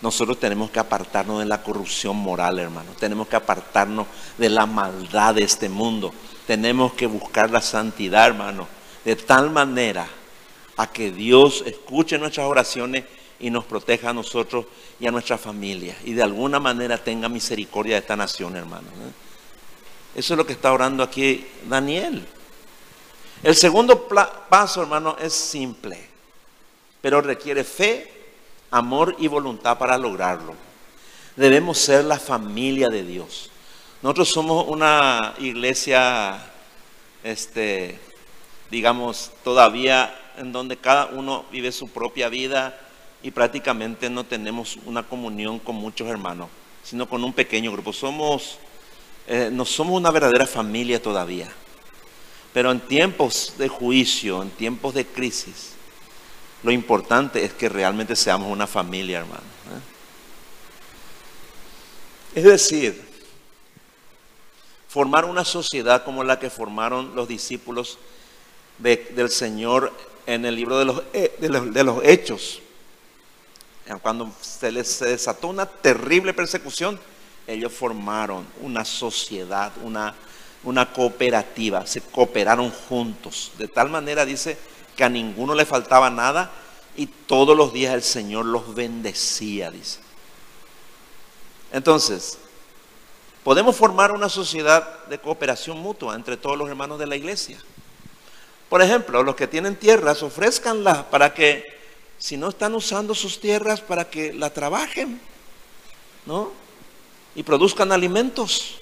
Nosotros 0.00 0.40
tenemos 0.40 0.70
que 0.70 0.80
apartarnos 0.80 1.38
de 1.38 1.44
la 1.44 1.62
corrupción 1.62 2.16
moral, 2.16 2.58
hermano. 2.58 2.90
Tenemos 2.98 3.28
que 3.28 3.36
apartarnos 3.36 4.06
de 4.36 4.48
la 4.48 4.66
maldad 4.66 5.36
de 5.36 5.44
este 5.44 5.68
mundo. 5.68 6.12
Tenemos 6.46 6.92
que 6.94 7.06
buscar 7.06 7.50
la 7.50 7.60
santidad, 7.60 8.26
hermano. 8.26 8.66
De 9.04 9.14
tal 9.14 9.50
manera 9.50 10.08
a 10.76 10.88
que 10.88 11.12
Dios 11.12 11.62
escuche 11.66 12.18
nuestras 12.18 12.46
oraciones 12.46 13.04
y 13.42 13.50
nos 13.50 13.64
proteja 13.64 14.10
a 14.10 14.12
nosotros 14.14 14.64
y 14.98 15.06
a 15.06 15.10
nuestra 15.10 15.36
familia. 15.36 15.96
Y 16.04 16.14
de 16.14 16.22
alguna 16.22 16.60
manera 16.60 16.96
tenga 16.96 17.28
misericordia 17.28 17.96
de 17.96 18.00
esta 18.00 18.16
nación, 18.16 18.56
hermano. 18.56 18.86
¿eh? 18.86 19.12
Eso 20.14 20.34
es 20.34 20.38
lo 20.38 20.46
que 20.46 20.52
está 20.52 20.72
orando 20.72 21.02
aquí 21.02 21.44
Daniel. 21.68 22.24
El 23.42 23.56
segundo 23.56 24.06
paso, 24.48 24.80
hermano, 24.80 25.16
es 25.20 25.32
simple, 25.32 25.98
pero 27.00 27.20
requiere 27.20 27.64
fe, 27.64 28.12
amor 28.70 29.16
y 29.18 29.26
voluntad 29.26 29.76
para 29.76 29.98
lograrlo. 29.98 30.54
Debemos 31.34 31.78
ser 31.78 32.04
la 32.04 32.20
familia 32.20 32.88
de 32.88 33.02
Dios. 33.02 33.50
Nosotros 34.02 34.28
somos 34.28 34.68
una 34.68 35.34
iglesia, 35.38 36.46
este, 37.24 37.98
digamos, 38.70 39.32
todavía 39.42 40.16
en 40.36 40.52
donde 40.52 40.76
cada 40.76 41.06
uno 41.06 41.44
vive 41.50 41.72
su 41.72 41.88
propia 41.88 42.28
vida 42.28 42.78
y 43.22 43.30
prácticamente 43.30 44.10
no 44.10 44.24
tenemos 44.24 44.78
una 44.84 45.02
comunión 45.02 45.58
con 45.58 45.76
muchos 45.76 46.08
hermanos, 46.08 46.48
sino 46.82 47.08
con 47.08 47.22
un 47.22 47.32
pequeño 47.32 47.72
grupo. 47.72 47.92
Somos, 47.92 48.58
eh, 49.26 49.50
no 49.52 49.64
somos 49.64 49.96
una 49.96 50.10
verdadera 50.10 50.46
familia 50.46 51.00
todavía. 51.00 51.48
Pero 52.52 52.70
en 52.70 52.80
tiempos 52.80 53.54
de 53.56 53.68
juicio, 53.68 54.42
en 54.42 54.50
tiempos 54.50 54.94
de 54.94 55.06
crisis, 55.06 55.72
lo 56.62 56.70
importante 56.70 57.44
es 57.44 57.52
que 57.52 57.68
realmente 57.68 58.14
seamos 58.14 58.50
una 58.50 58.66
familia, 58.66 59.20
hermano. 59.20 59.42
¿eh? 59.42 59.92
Es 62.34 62.44
decir, 62.44 63.02
formar 64.88 65.24
una 65.24 65.44
sociedad 65.44 66.04
como 66.04 66.22
la 66.22 66.38
que 66.38 66.50
formaron 66.50 67.14
los 67.14 67.26
discípulos 67.26 67.98
del 68.78 69.30
Señor 69.30 69.92
en 70.26 70.44
el 70.44 70.54
libro 70.54 70.78
de 70.78 70.84
los, 70.84 71.02
eh, 71.12 71.34
de 71.38 71.84
los, 71.84 72.04
hechos. 72.04 72.60
Cuando 73.98 74.32
se 74.40 74.72
les 74.72 75.00
desató 75.00 75.48
una 75.48 75.66
terrible 75.66 76.34
persecución, 76.34 76.98
ellos 77.46 77.72
formaron 77.72 78.46
una 78.60 78.84
sociedad, 78.84 79.72
una 79.82 80.14
una 80.64 80.92
cooperativa, 80.92 81.86
se 81.86 82.00
cooperaron 82.00 82.70
juntos. 82.70 83.52
De 83.58 83.68
tal 83.68 83.90
manera 83.90 84.24
dice 84.24 84.56
que 84.96 85.04
a 85.04 85.08
ninguno 85.08 85.54
le 85.54 85.64
faltaba 85.64 86.10
nada 86.10 86.50
y 86.96 87.06
todos 87.06 87.56
los 87.56 87.72
días 87.72 87.94
el 87.94 88.02
Señor 88.02 88.46
los 88.46 88.74
bendecía, 88.74 89.70
dice. 89.70 89.98
Entonces, 91.72 92.38
podemos 93.42 93.74
formar 93.74 94.12
una 94.12 94.28
sociedad 94.28 95.04
de 95.06 95.18
cooperación 95.18 95.78
mutua 95.78 96.14
entre 96.14 96.36
todos 96.36 96.56
los 96.56 96.68
hermanos 96.68 96.98
de 96.98 97.06
la 97.06 97.16
iglesia. 97.16 97.58
Por 98.68 98.82
ejemplo, 98.82 99.22
los 99.22 99.34
que 99.34 99.46
tienen 99.46 99.76
tierras, 99.76 100.22
ofrezcanlas 100.22 101.04
para 101.04 101.34
que, 101.34 101.81
si 102.22 102.36
no 102.36 102.50
están 102.50 102.72
usando 102.76 103.16
sus 103.16 103.40
tierras, 103.40 103.80
para 103.80 104.08
que 104.08 104.32
la 104.32 104.50
trabajen, 104.50 105.20
¿no? 106.24 106.52
Y 107.34 107.42
produzcan 107.42 107.90
alimentos, 107.90 108.76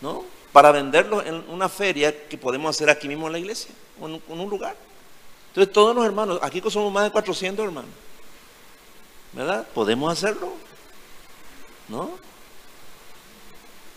¿no? 0.00 0.24
para 0.52 0.72
venderlos 0.72 1.24
en 1.24 1.44
una 1.50 1.68
feria 1.68 2.26
que 2.26 2.36
podemos 2.36 2.74
hacer 2.74 2.90
aquí 2.90 3.06
mismo 3.06 3.26
en 3.26 3.32
la 3.34 3.38
iglesia, 3.38 3.70
en, 4.02 4.20
un 4.26 4.50
lugar. 4.50 4.74
Entonces 5.48 5.72
todos 5.72 5.94
los 5.94 6.04
hermanos, 6.04 6.40
aquí 6.42 6.60
somos 6.68 6.92
más 6.92 7.04
de 7.04 7.12
400 7.12 7.64
hermanos, 7.64 7.90
¿verdad? 9.32 9.64
Podemos 9.72 10.12
hacerlo, 10.12 10.52
¿no? 11.86 12.00
O 12.00 12.18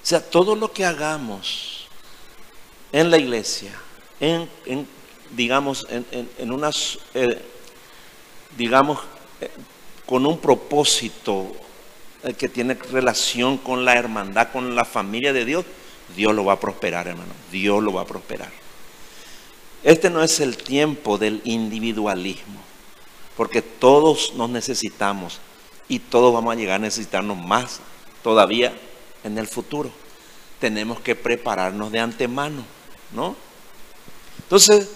sea, 0.04 0.24
todo 0.24 0.56
lo 0.56 0.72
que 0.72 0.86
hagamos 0.86 1.88
en 2.92 3.10
la 3.10 3.18
iglesia, 3.18 3.74
en, 4.20 4.48
digamos, 5.32 5.88
en, 5.90 6.52
unas, 6.52 7.00
eh, 7.16 7.42
digamos, 8.58 9.00
eh, 9.40 9.50
con 10.06 10.26
un 10.26 10.40
propósito 10.40 11.52
eh, 12.24 12.34
que 12.34 12.50
tiene 12.50 12.74
relación 12.74 13.58
con 13.58 13.86
la 13.86 13.96
hermandad, 13.96 14.52
con 14.52 14.76
la 14.76 14.86
familia 14.86 15.34
de 15.34 15.46
Dios, 15.46 15.66
Dios 16.16 16.36
lo 16.36 16.46
va 16.46 16.54
a 16.54 16.60
prosperar, 16.60 17.08
hermano. 17.08 17.34
Dios 17.52 17.82
lo 17.82 17.94
va 17.94 18.02
a 18.02 18.06
prosperar. 18.06 18.52
Este 19.84 20.10
no 20.10 20.22
es 20.22 20.40
el 20.40 20.58
tiempo 20.58 21.18
del 21.18 21.42
individualismo, 21.44 22.60
porque 23.36 23.62
todos 23.62 24.34
nos 24.36 24.50
necesitamos 24.50 25.40
y 25.88 26.00
todos 26.00 26.34
vamos 26.34 26.54
a 26.54 26.58
llegar 26.58 26.76
a 26.76 26.80
necesitarnos 26.84 27.38
más 27.38 27.80
todavía 28.24 28.74
en 29.24 29.38
el 29.38 29.48
futuro. 29.48 29.90
Tenemos 30.60 31.00
que 31.00 31.16
prepararnos 31.16 31.92
de 31.92 32.00
antemano, 32.00 32.64
¿no? 33.14 33.36
Entonces, 34.44 34.90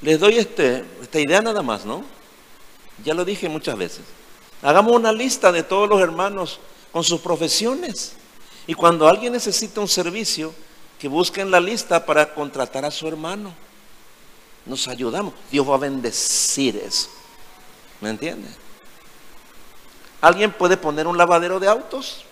les 0.00 0.20
doy 0.20 0.38
este, 0.38 0.84
esta 1.02 1.18
idea 1.18 1.40
nada 1.42 1.62
más, 1.62 1.84
¿no? 1.84 2.04
Ya 3.04 3.14
lo 3.14 3.24
dije 3.24 3.48
muchas 3.48 3.76
veces. 3.76 4.00
Hagamos 4.62 4.94
una 4.94 5.12
lista 5.12 5.52
de 5.52 5.62
todos 5.62 5.88
los 5.88 6.00
hermanos 6.00 6.60
con 6.92 7.04
sus 7.04 7.20
profesiones. 7.20 8.14
Y 8.66 8.74
cuando 8.74 9.08
alguien 9.08 9.32
necesita 9.32 9.80
un 9.80 9.88
servicio, 9.88 10.52
que 10.98 11.08
busquen 11.08 11.50
la 11.50 11.60
lista 11.60 12.04
para 12.04 12.34
contratar 12.34 12.84
a 12.84 12.90
su 12.90 13.06
hermano. 13.06 13.54
Nos 14.66 14.88
ayudamos. 14.88 15.32
Dios 15.50 15.68
va 15.68 15.76
a 15.76 15.78
bendecir 15.78 16.76
eso. 16.76 17.08
¿Me 18.00 18.10
entiende? 18.10 18.48
Alguien 20.20 20.52
puede 20.52 20.76
poner 20.76 21.06
un 21.06 21.16
lavadero 21.16 21.60
de 21.60 21.68
autos 21.68 22.24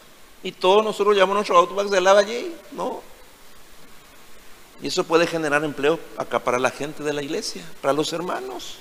y 0.42 0.52
todos 0.52 0.84
nosotros 0.84 1.14
llevamos 1.14 1.36
nuestro 1.36 1.56
auto 1.56 1.74
para 1.74 1.88
que 1.88 1.94
se 1.94 2.00
lave 2.00 2.20
allí. 2.20 2.54
No. 2.72 3.00
Y 4.82 4.88
eso 4.88 5.04
puede 5.04 5.26
generar 5.26 5.64
empleo 5.64 5.98
acá 6.18 6.40
para 6.40 6.58
la 6.58 6.70
gente 6.70 7.02
de 7.02 7.12
la 7.12 7.22
iglesia, 7.22 7.64
para 7.80 7.94
los 7.94 8.12
hermanos. 8.12 8.78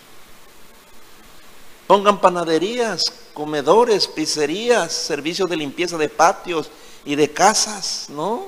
Pongan 1.88 2.19
panaderías, 2.19 3.04
comedores, 3.34 4.08
pizzerías, 4.08 4.91
servicios 4.91 5.50
de 5.50 5.58
limpieza 5.58 5.98
de 5.98 6.10
patios, 6.10 6.69
y 7.06 7.15
de 7.15 7.32
casas, 7.32 8.08
¿no? 8.10 8.48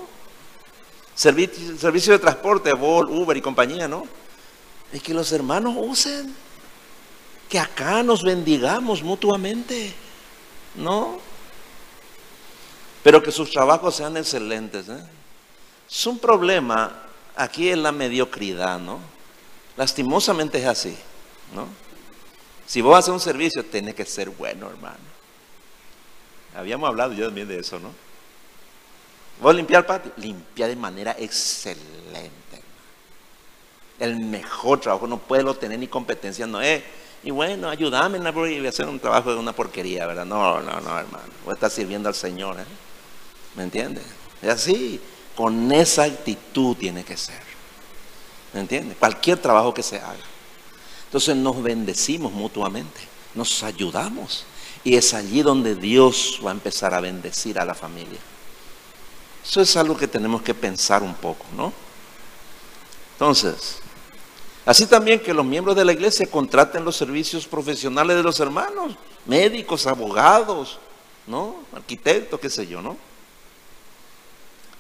Servicio, 1.15 2.13
de 2.13 2.19
transporte, 2.19 2.73
Vol, 2.73 3.10
Uber 3.10 3.38
y 3.38 3.41
compañía, 3.41 3.88
¿no? 3.88 4.06
Es 4.91 5.02
que 5.02 5.13
los 5.13 5.32
hermanos 5.32 5.76
usen, 5.78 6.36
que 7.47 7.60
acá 7.60 8.04
nos 8.04 8.23
bendigamos 8.23 9.04
mutuamente, 9.04 9.93
¿no? 10.76 11.19
Pero 13.04 13.23
que 13.23 13.32
sus 13.32 13.52
trabajos 13.52 13.95
sean 13.95 14.17
excelentes, 14.17 14.89
¿eh? 14.89 15.04
Es 15.89 16.06
un 16.06 16.19
problema 16.19 17.04
aquí 17.36 17.69
en 17.69 17.84
la 17.84 17.91
mediocridad, 17.91 18.80
¿no? 18.80 19.00
Lastimosamente 19.78 20.60
es 20.60 20.65
así, 20.65 20.97
¿no? 21.54 21.67
Si 22.67 22.82
vos 22.82 22.99
haces 22.99 23.13
un 23.13 23.19
servicio, 23.21 23.63
tiene 23.63 23.95
que 23.95 24.06
ser 24.06 24.30
bueno, 24.30 24.69
hermano. 24.69 24.97
Habíamos 26.56 26.89
hablado 26.89 27.13
yo 27.13 27.25
también 27.25 27.47
de 27.47 27.60
eso, 27.60 27.80
¿no? 27.80 27.91
Vos 29.41 29.56
limpiar 29.56 29.82
el 29.82 29.86
patio, 29.86 30.12
limpia 30.17 30.67
de 30.67 30.75
manera 30.75 31.15
excelente. 31.17 32.62
El 33.99 34.19
mejor 34.19 34.82
trabajo, 34.82 35.08
no 35.08 35.17
puede 35.17 35.43
lo 35.43 35.56
tener 35.56 35.80
ni 35.80 35.88
competencia, 35.88 36.45
no 36.45 36.62
es. 36.62 36.84
Y 37.23 37.32
bueno, 37.32 37.69
ayúdame 37.69 38.19
voy 38.32 38.65
a 38.65 38.69
hacer 38.69 38.88
un 38.88 38.99
trabajo 38.99 39.32
de 39.32 39.39
una 39.39 39.53
porquería, 39.53 40.06
¿verdad? 40.06 40.25
No, 40.25 40.60
no, 40.62 40.82
no, 40.82 40.99
hermano. 40.99 41.30
Vos 41.45 41.53
estás 41.53 41.71
sirviendo 41.71 42.10
al 42.10 42.15
Señor, 42.15 42.60
¿eh? 42.60 42.65
¿Me 43.56 43.63
entiendes? 43.63 44.03
Es 44.41 44.49
así, 44.49 44.99
con 45.36 45.71
esa 45.71 46.03
actitud 46.03 46.75
tiene 46.75 47.03
que 47.03 47.15
ser. 47.15 47.41
¿Me 48.53 48.60
entiendes? 48.60 48.97
Cualquier 48.97 49.38
trabajo 49.38 49.73
que 49.73 49.84
se 49.84 49.97
haga. 49.97 50.37
Entonces 51.08 51.36
nos 51.36 51.62
bendecimos 51.63 52.32
mutuamente, 52.34 53.00
nos 53.34 53.63
ayudamos. 53.63 54.46
Y 54.84 54.96
es 54.96 55.13
allí 55.13 55.41
donde 55.41 55.76
Dios 55.76 56.39
va 56.46 56.52
a 56.52 56.54
empezar 56.54 56.93
a 56.93 57.00
bendecir 57.00 57.60
a 57.60 57.65
la 57.65 57.74
familia. 57.74 58.20
Eso 59.43 59.62
es 59.62 59.76
algo 59.78 59.98
que 59.98 60.08
tenemos 60.08 60.41
que 60.41 60.54
pensar 60.54 61.02
un 61.04 61.13
poco, 61.13 61.46
¿no? 61.56 61.74
Entonces, 63.13 63.80
así 64.65 64.86
también 64.86 65.22
que 65.22 65.34
los 65.34 65.46
miembros 65.46 65.76
de 65.76 65.86
la 65.86 65.93
iglesia 65.93 66.30
contraten 66.30 66.84
los 66.84 66.98
servicios 66.98 67.48
profesionales 67.48 68.17
de 68.17 68.24
los 68.24 68.39
hermanos, 68.41 68.96
médicos, 69.26 69.88
abogados, 69.88 70.80
¿no? 71.26 71.56
Arquitectos, 71.74 72.39
qué 72.39 72.50
sé 72.50 72.67
yo, 72.67 72.82
¿no? 72.82 72.98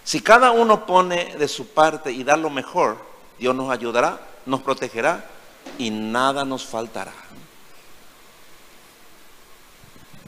Si 0.03 0.21
cada 0.21 0.51
uno 0.51 0.85
pone 0.85 1.35
de 1.37 1.47
su 1.47 1.67
parte 1.67 2.11
y 2.11 2.23
da 2.23 2.37
lo 2.37 2.49
mejor, 2.49 2.97
Dios 3.39 3.55
nos 3.55 3.71
ayudará, 3.71 4.19
nos 4.45 4.61
protegerá 4.61 5.36
y 5.77 5.89
nada 5.89 6.45
nos 6.45 6.65
faltará. 6.65 7.13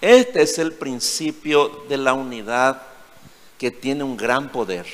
Este 0.02 0.42
es 0.42 0.58
el 0.60 0.74
principio 0.74 1.84
de 1.90 1.98
la 1.98 2.14
unidad 2.14 2.82
que 3.58 3.72
tiene 3.72 4.04
un 4.04 4.16
gran 4.16 4.50
poder. 4.50 4.86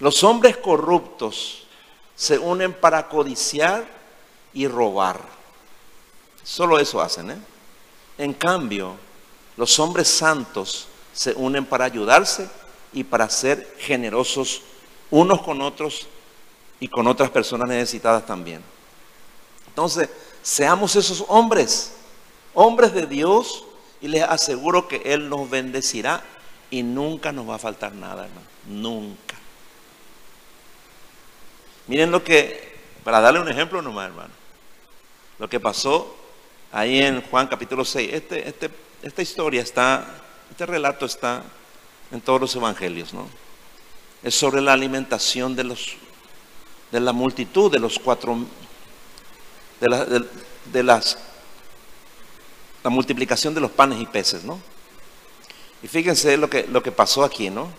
Los 0.00 0.24
hombres 0.24 0.56
corruptos 0.56 1.66
se 2.16 2.38
unen 2.38 2.72
para 2.72 3.08
codiciar 3.08 3.86
y 4.54 4.66
robar. 4.66 5.20
Solo 6.42 6.78
eso 6.78 7.00
hacen. 7.00 7.30
¿eh? 7.30 7.38
En 8.16 8.32
cambio, 8.32 8.96
los 9.56 9.78
hombres 9.78 10.08
santos 10.08 10.88
se 11.12 11.32
unen 11.34 11.66
para 11.66 11.84
ayudarse 11.84 12.48
y 12.92 13.04
para 13.04 13.28
ser 13.28 13.76
generosos 13.78 14.62
unos 15.10 15.42
con 15.42 15.60
otros 15.60 16.06
y 16.80 16.88
con 16.88 17.06
otras 17.06 17.30
personas 17.30 17.68
necesitadas 17.68 18.24
también. 18.24 18.62
Entonces, 19.78 20.08
seamos 20.42 20.96
esos 20.96 21.24
hombres, 21.28 21.92
hombres 22.52 22.92
de 22.92 23.06
Dios, 23.06 23.64
y 24.00 24.08
les 24.08 24.24
aseguro 24.24 24.88
que 24.88 25.00
Él 25.04 25.28
nos 25.28 25.48
bendecirá 25.48 26.24
y 26.68 26.82
nunca 26.82 27.30
nos 27.30 27.48
va 27.48 27.54
a 27.54 27.58
faltar 27.60 27.92
nada, 27.94 28.24
hermano. 28.24 28.46
Nunca. 28.66 29.36
Miren 31.86 32.10
lo 32.10 32.24
que, 32.24 32.76
para 33.04 33.20
darle 33.20 33.38
un 33.38 33.48
ejemplo 33.48 33.80
nomás, 33.80 34.08
hermano, 34.08 34.34
lo 35.38 35.48
que 35.48 35.60
pasó 35.60 36.12
ahí 36.72 37.00
en 37.00 37.22
Juan 37.22 37.46
capítulo 37.46 37.84
6. 37.84 38.12
Este, 38.12 38.48
este, 38.48 38.70
esta 39.04 39.22
historia 39.22 39.62
está, 39.62 40.08
este 40.50 40.66
relato 40.66 41.06
está 41.06 41.44
en 42.10 42.20
todos 42.20 42.40
los 42.40 42.56
evangelios, 42.56 43.14
¿no? 43.14 43.28
Es 44.24 44.34
sobre 44.34 44.60
la 44.60 44.72
alimentación 44.72 45.54
de 45.54 45.62
los 45.62 45.96
de 46.90 47.00
la 47.00 47.12
multitud, 47.12 47.70
de 47.70 47.78
los 47.78 47.98
cuatro 47.98 48.38
de, 49.80 50.24
de, 50.72 50.82
las, 50.82 51.18
la 52.82 52.90
multiplicación 52.90 53.54
de 53.54 53.60
los 53.60 53.70
panes 53.70 54.00
y 54.00 54.06
peces, 54.06 54.44
¿no? 54.44 54.60
Y 55.82 55.88
fíjense 55.88 56.36
lo 56.36 56.50
que, 56.50 56.66
lo 56.66 56.82
que 56.82 56.92
pasó 56.92 57.24
aquí, 57.24 57.50
¿no? 57.50 57.70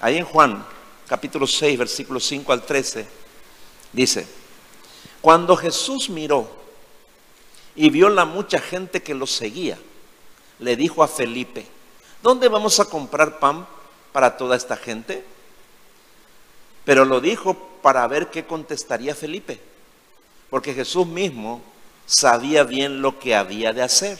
Ahí 0.00 0.16
en 0.16 0.24
Juan, 0.24 0.64
capítulo 1.06 1.46
6, 1.46 1.78
versículos 1.78 2.24
5 2.24 2.52
al 2.52 2.62
13, 2.64 3.06
dice, 3.92 4.26
cuando 5.20 5.56
Jesús 5.56 6.10
miró 6.10 6.50
y 7.76 7.90
vio 7.90 8.08
la 8.08 8.24
mucha 8.24 8.58
gente 8.58 9.02
que 9.02 9.14
lo 9.14 9.26
seguía, 9.26 9.78
le 10.58 10.76
dijo 10.76 11.02
a 11.02 11.08
Felipe, 11.08 11.66
¿dónde 12.22 12.48
vamos 12.48 12.80
a 12.80 12.86
comprar 12.86 13.38
pan 13.38 13.66
para 14.12 14.36
toda 14.36 14.56
esta 14.56 14.76
gente? 14.76 15.24
Pero 16.84 17.04
lo 17.04 17.20
dijo 17.20 17.54
para 17.82 18.06
ver 18.08 18.30
qué 18.30 18.44
contestaría 18.44 19.14
Felipe 19.14 19.67
porque 20.50 20.74
Jesús 20.74 21.06
mismo 21.06 21.60
sabía 22.06 22.64
bien 22.64 23.02
lo 23.02 23.18
que 23.18 23.34
había 23.34 23.72
de 23.72 23.82
hacer. 23.82 24.18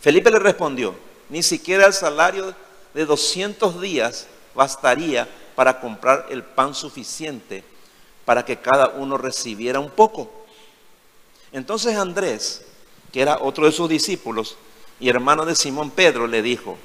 Felipe 0.00 0.30
le 0.30 0.38
respondió, 0.38 0.94
ni 1.28 1.42
siquiera 1.42 1.86
el 1.86 1.92
salario 1.92 2.54
de 2.94 3.04
200 3.04 3.80
días 3.80 4.26
bastaría 4.54 5.28
para 5.54 5.80
comprar 5.80 6.26
el 6.30 6.44
pan 6.44 6.74
suficiente 6.74 7.64
para 8.24 8.44
que 8.44 8.58
cada 8.58 8.88
uno 8.90 9.16
recibiera 9.16 9.80
un 9.80 9.90
poco. 9.90 10.30
Entonces 11.52 11.96
Andrés, 11.96 12.64
que 13.12 13.22
era 13.22 13.38
otro 13.38 13.66
de 13.66 13.72
sus 13.72 13.88
discípulos 13.88 14.56
y 15.00 15.08
hermano 15.08 15.44
de 15.44 15.54
Simón 15.54 15.90
Pedro, 15.90 16.26
le 16.26 16.42
dijo, 16.42 16.76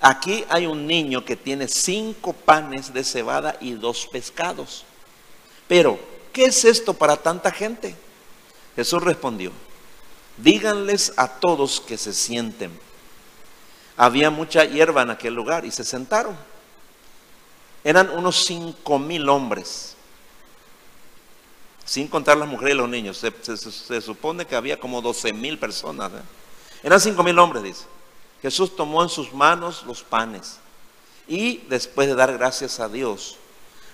aquí 0.00 0.44
hay 0.48 0.66
un 0.66 0.86
niño 0.86 1.24
que 1.24 1.36
tiene 1.36 1.68
cinco 1.68 2.32
panes 2.32 2.92
de 2.94 3.04
cebada 3.04 3.56
y 3.60 3.72
dos 3.72 4.08
pescados, 4.10 4.84
pero 5.68 5.98
¿qué 6.34 6.44
es 6.46 6.66
esto 6.66 6.92
para 6.92 7.16
tanta 7.16 7.50
gente? 7.50 7.96
Jesús 8.76 9.02
respondió, 9.02 9.52
díganles 10.36 11.14
a 11.16 11.28
todos 11.28 11.80
que 11.80 11.96
se 11.96 12.12
sienten. 12.12 12.78
Había 13.96 14.28
mucha 14.28 14.64
hierba 14.64 15.02
en 15.02 15.10
aquel 15.10 15.32
lugar 15.32 15.64
y 15.64 15.70
se 15.70 15.84
sentaron. 15.84 16.36
Eran 17.84 18.10
unos 18.10 18.44
cinco 18.44 18.98
mil 18.98 19.28
hombres, 19.28 19.94
sin 21.84 22.08
contar 22.08 22.36
las 22.36 22.48
mujeres 22.48 22.74
y 22.74 22.78
los 22.78 22.88
niños. 22.88 23.16
Se, 23.18 24.00
supone 24.00 24.46
que 24.46 24.56
había 24.56 24.80
como 24.80 25.00
doce 25.00 25.32
mil 25.32 25.58
personas. 25.58 26.10
¿eh? 26.12 26.22
Eran 26.82 27.00
cinco 27.00 27.22
mil 27.22 27.38
hombres, 27.38 27.62
dice. 27.62 27.84
Jesús 28.42 28.74
tomó 28.74 29.02
en 29.02 29.08
sus 29.08 29.32
manos 29.32 29.84
los 29.86 30.02
panes 30.02 30.58
y 31.28 31.58
después 31.68 32.08
de 32.08 32.14
dar 32.14 32.36
gracias 32.36 32.80
a 32.80 32.88
Dios, 32.88 33.38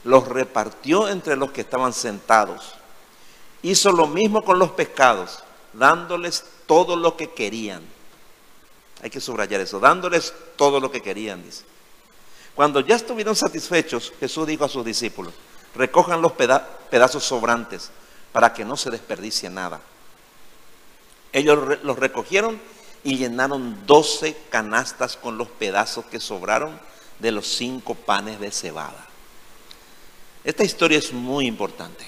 los 0.04 0.28
repartió 0.28 1.08
entre 1.08 1.36
los 1.36 1.50
que 1.50 1.60
estaban 1.62 1.92
sentados. 1.92 2.74
Hizo 3.62 3.92
lo 3.92 4.06
mismo 4.06 4.42
con 4.42 4.58
los 4.58 4.70
pescados, 4.70 5.42
dándoles 5.72 6.44
todo 6.66 6.96
lo 6.96 7.16
que 7.16 7.30
querían. 7.30 7.82
Hay 9.02 9.10
que 9.10 9.20
subrayar 9.20 9.60
eso, 9.60 9.80
dándoles 9.80 10.32
todo 10.56 10.80
lo 10.80 10.90
que 10.90 11.02
querían. 11.02 11.42
Cuando 12.54 12.80
ya 12.80 12.96
estuvieron 12.96 13.36
satisfechos, 13.36 14.12
Jesús 14.20 14.46
dijo 14.46 14.64
a 14.64 14.68
sus 14.68 14.84
discípulos, 14.84 15.32
recojan 15.74 16.20
los 16.20 16.32
pedazos 16.32 17.24
sobrantes 17.24 17.90
para 18.32 18.52
que 18.52 18.64
no 18.64 18.76
se 18.76 18.90
desperdicie 18.90 19.50
nada. 19.50 19.80
Ellos 21.32 21.78
los 21.82 21.98
recogieron 21.98 22.60
y 23.04 23.16
llenaron 23.16 23.86
doce 23.86 24.36
canastas 24.50 25.16
con 25.16 25.38
los 25.38 25.48
pedazos 25.48 26.04
que 26.06 26.20
sobraron 26.20 26.78
de 27.18 27.32
los 27.32 27.46
cinco 27.46 27.94
panes 27.94 28.40
de 28.40 28.50
cebada. 28.50 29.09
Esta 30.42 30.64
historia 30.64 30.98
es 30.98 31.12
muy 31.12 31.46
importante, 31.46 32.06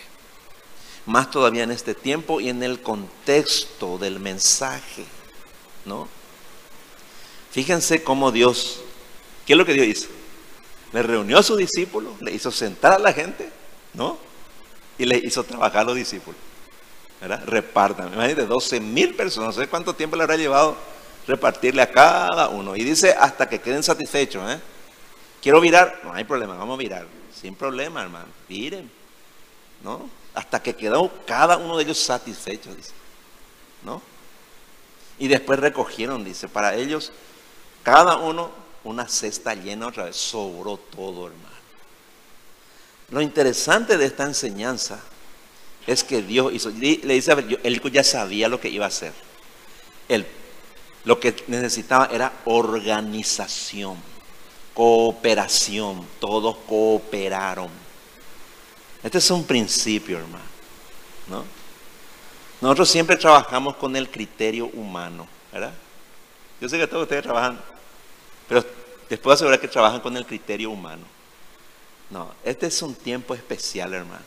más 1.05 1.31
todavía 1.31 1.65
en 1.65 1.71
este 1.71 1.95
tiempo 1.95 2.41
y 2.41 2.49
en 2.49 2.63
el 2.63 2.81
contexto 2.81 3.99
del 3.99 4.21
mensaje, 4.21 5.05
¿no? 5.85 6.09
Fíjense 7.51 8.03
cómo 8.03 8.33
Dios, 8.33 8.81
¿qué 9.47 9.53
es 9.53 9.59
lo 9.59 9.67
que 9.67 9.75
Dios 9.75 9.87
hizo? 9.87 10.09
Le 10.93 11.03
reunió 11.03 11.39
a 11.39 11.43
sus 11.43 11.59
discípulos, 11.59 12.21
le 12.23 12.33
hizo 12.33 12.51
sentar 12.51 12.93
a 12.95 12.99
la 12.99 13.13
gente, 13.13 13.51
¿no? 13.93 14.17
Y 14.97 15.05
le 15.05 15.19
hizo 15.19 15.45
trabajar 15.45 15.83
a 15.83 15.85
los 15.85 15.97
discípulos. 15.97 16.41
¿verdad? 17.21 17.43
Repartan, 17.47 18.13
imagínate, 18.15 18.47
12 18.47 18.81
mil 18.81 19.15
personas, 19.15 19.55
no 19.55 19.63
sé 19.63 19.69
cuánto 19.69 19.95
tiempo 19.95 20.17
le 20.17 20.23
habrá 20.23 20.37
llevado 20.37 20.77
repartirle 21.27 21.83
a 21.83 21.91
cada 21.91 22.49
uno. 22.49 22.75
Y 22.77 22.83
dice 22.83 23.13
hasta 23.13 23.47
que 23.49 23.61
queden 23.61 23.83
satisfechos, 23.83 24.51
¿eh? 24.51 24.59
Quiero 25.43 25.61
virar, 25.61 26.01
no 26.03 26.15
hay 26.15 26.25
problema, 26.25 26.57
vamos 26.57 26.75
a 26.75 26.79
virar 26.79 27.22
sin 27.43 27.57
problema, 27.57 28.03
hermano. 28.03 28.29
Miren, 28.49 28.89
¿no? 29.83 30.09
Hasta 30.33 30.63
que 30.63 30.77
quedó 30.77 31.11
cada 31.27 31.57
uno 31.57 31.77
de 31.77 31.83
ellos 31.83 31.99
satisfecho. 31.99 32.71
¿No? 33.85 34.01
Y 35.19 35.27
después 35.27 35.59
recogieron, 35.59 36.25
dice, 36.25 36.49
para 36.49 36.77
ellos, 36.77 37.13
cada 37.83 38.17
uno 38.17 38.53
una 38.85 39.09
cesta 39.09 39.55
llena 39.55 39.89
otra 39.89 40.05
vez. 40.05 40.17
Sobró 40.17 40.77
todo, 40.77 41.27
hermano. 41.27 41.49
Lo 43.11 43.21
interesante 43.21 43.99
de 43.99 44.07
esta 44.07 44.25
enseñanza 44.25 45.01
es 45.87 46.05
que 46.05 46.23
Dios 46.23 46.53
hizo, 46.53 46.71
le 46.71 47.15
dice, 47.15 47.33
a 47.33 47.35
ver, 47.35 47.61
él 47.65 47.83
ya 47.93 48.05
sabía 48.05 48.49
lo 48.49 48.61
que 48.61 48.69
iba 48.69 48.85
a 48.85 48.89
hacer. 48.89 49.13
Él, 50.09 50.27
lo 51.05 51.19
que 51.19 51.35
necesitaba 51.49 52.07
era 52.07 52.33
organización. 52.45 54.12
Cooperación, 54.75 56.07
todos 56.19 56.57
cooperaron. 56.69 57.69
Este 59.03 59.19
es 59.19 59.31
un 59.31 59.45
principio, 59.45 60.19
hermano. 60.19 60.45
¿no? 61.29 61.45
Nosotros 62.61 62.89
siempre 62.89 63.17
trabajamos 63.17 63.77
con 63.77 63.97
el 63.97 64.09
criterio 64.09 64.67
humano, 64.67 65.27
¿verdad? 65.53 65.73
Yo 66.61 66.69
sé 66.69 66.79
que 66.79 66.87
todos 66.87 67.03
ustedes 67.03 67.25
trabajan, 67.25 67.61
pero 68.49 68.65
les 69.09 69.19
puedo 69.19 69.35
asegurar 69.35 69.59
que 69.59 69.69
trabajan 69.69 70.01
con 70.01 70.17
el 70.17 70.25
criterio 70.25 70.71
humano. 70.71 71.03
No, 72.09 72.33
este 72.45 72.67
es 72.67 72.81
un 72.83 72.95
tiempo 72.95 73.35
especial, 73.35 73.93
hermano. 73.95 74.23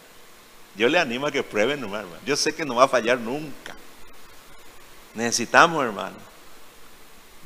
Yo 0.76 0.89
le 0.89 1.00
animo 1.00 1.28
a 1.28 1.32
que 1.32 1.43
prueben, 1.43 1.84
hermano. 1.84 2.10
Yo 2.26 2.36
sé 2.36 2.54
que 2.54 2.66
no 2.66 2.76
va 2.76 2.84
a 2.84 2.88
fallar 2.89 3.18
nunca. 3.20 3.76
Necesitamos, 5.14 5.84
hermano. 5.84 6.18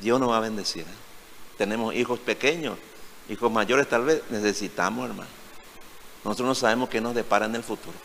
Dios 0.02 0.20
nos 0.20 0.32
va 0.32 0.38
a 0.38 0.42
bendecir. 0.42 0.82
¿eh? 0.82 0.98
Tenemos 1.58 1.94
hijos 1.94 2.20
pequeños, 2.20 2.78
hijos 3.30 3.52
mayores 3.52 3.88
tal 3.88 4.06
vez. 4.06 4.22
Necesitamos, 4.30 5.10
hermano. 5.10 5.30
Nosotros 6.24 6.48
no 6.48 6.56
sabemos 6.56 6.90
qué 6.90 7.00
nos 7.00 7.16
depara 7.16 7.46
en 7.46 7.56
el 7.56 7.64
futuro. 7.64 7.98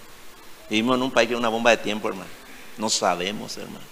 Vivimos 0.71 0.97
en 0.97 1.03
un 1.03 1.11
país 1.11 1.29
que 1.29 1.35
es 1.35 1.41
una 1.41 1.49
bomba 1.49 1.71
de 1.71 1.79
tiempo, 1.79 2.09
hermano. 2.09 2.31
No 2.79 2.89
sabemos, 2.89 3.57
hermano. 3.57 3.85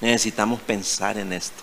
Necesitamos 0.00 0.60
pensar 0.60 1.18
en 1.18 1.32
esto. 1.32 1.62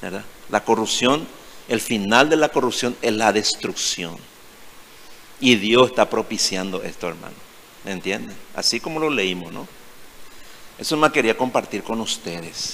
¿verdad? 0.00 0.24
La 0.50 0.62
corrupción, 0.62 1.26
el 1.68 1.80
final 1.80 2.28
de 2.28 2.36
la 2.36 2.50
corrupción 2.50 2.96
es 3.00 3.12
la 3.12 3.32
destrucción. 3.32 4.16
Y 5.40 5.56
Dios 5.56 5.90
está 5.90 6.08
propiciando 6.08 6.82
esto, 6.82 7.08
hermano. 7.08 7.34
¿Me 7.84 7.92
entienden? 7.92 8.36
Así 8.54 8.80
como 8.80 9.00
lo 9.00 9.10
leímos, 9.10 9.52
¿no? 9.52 9.66
Eso 10.78 10.96
más 10.96 11.12
quería 11.12 11.36
compartir 11.36 11.82
con 11.82 12.00
ustedes. 12.00 12.56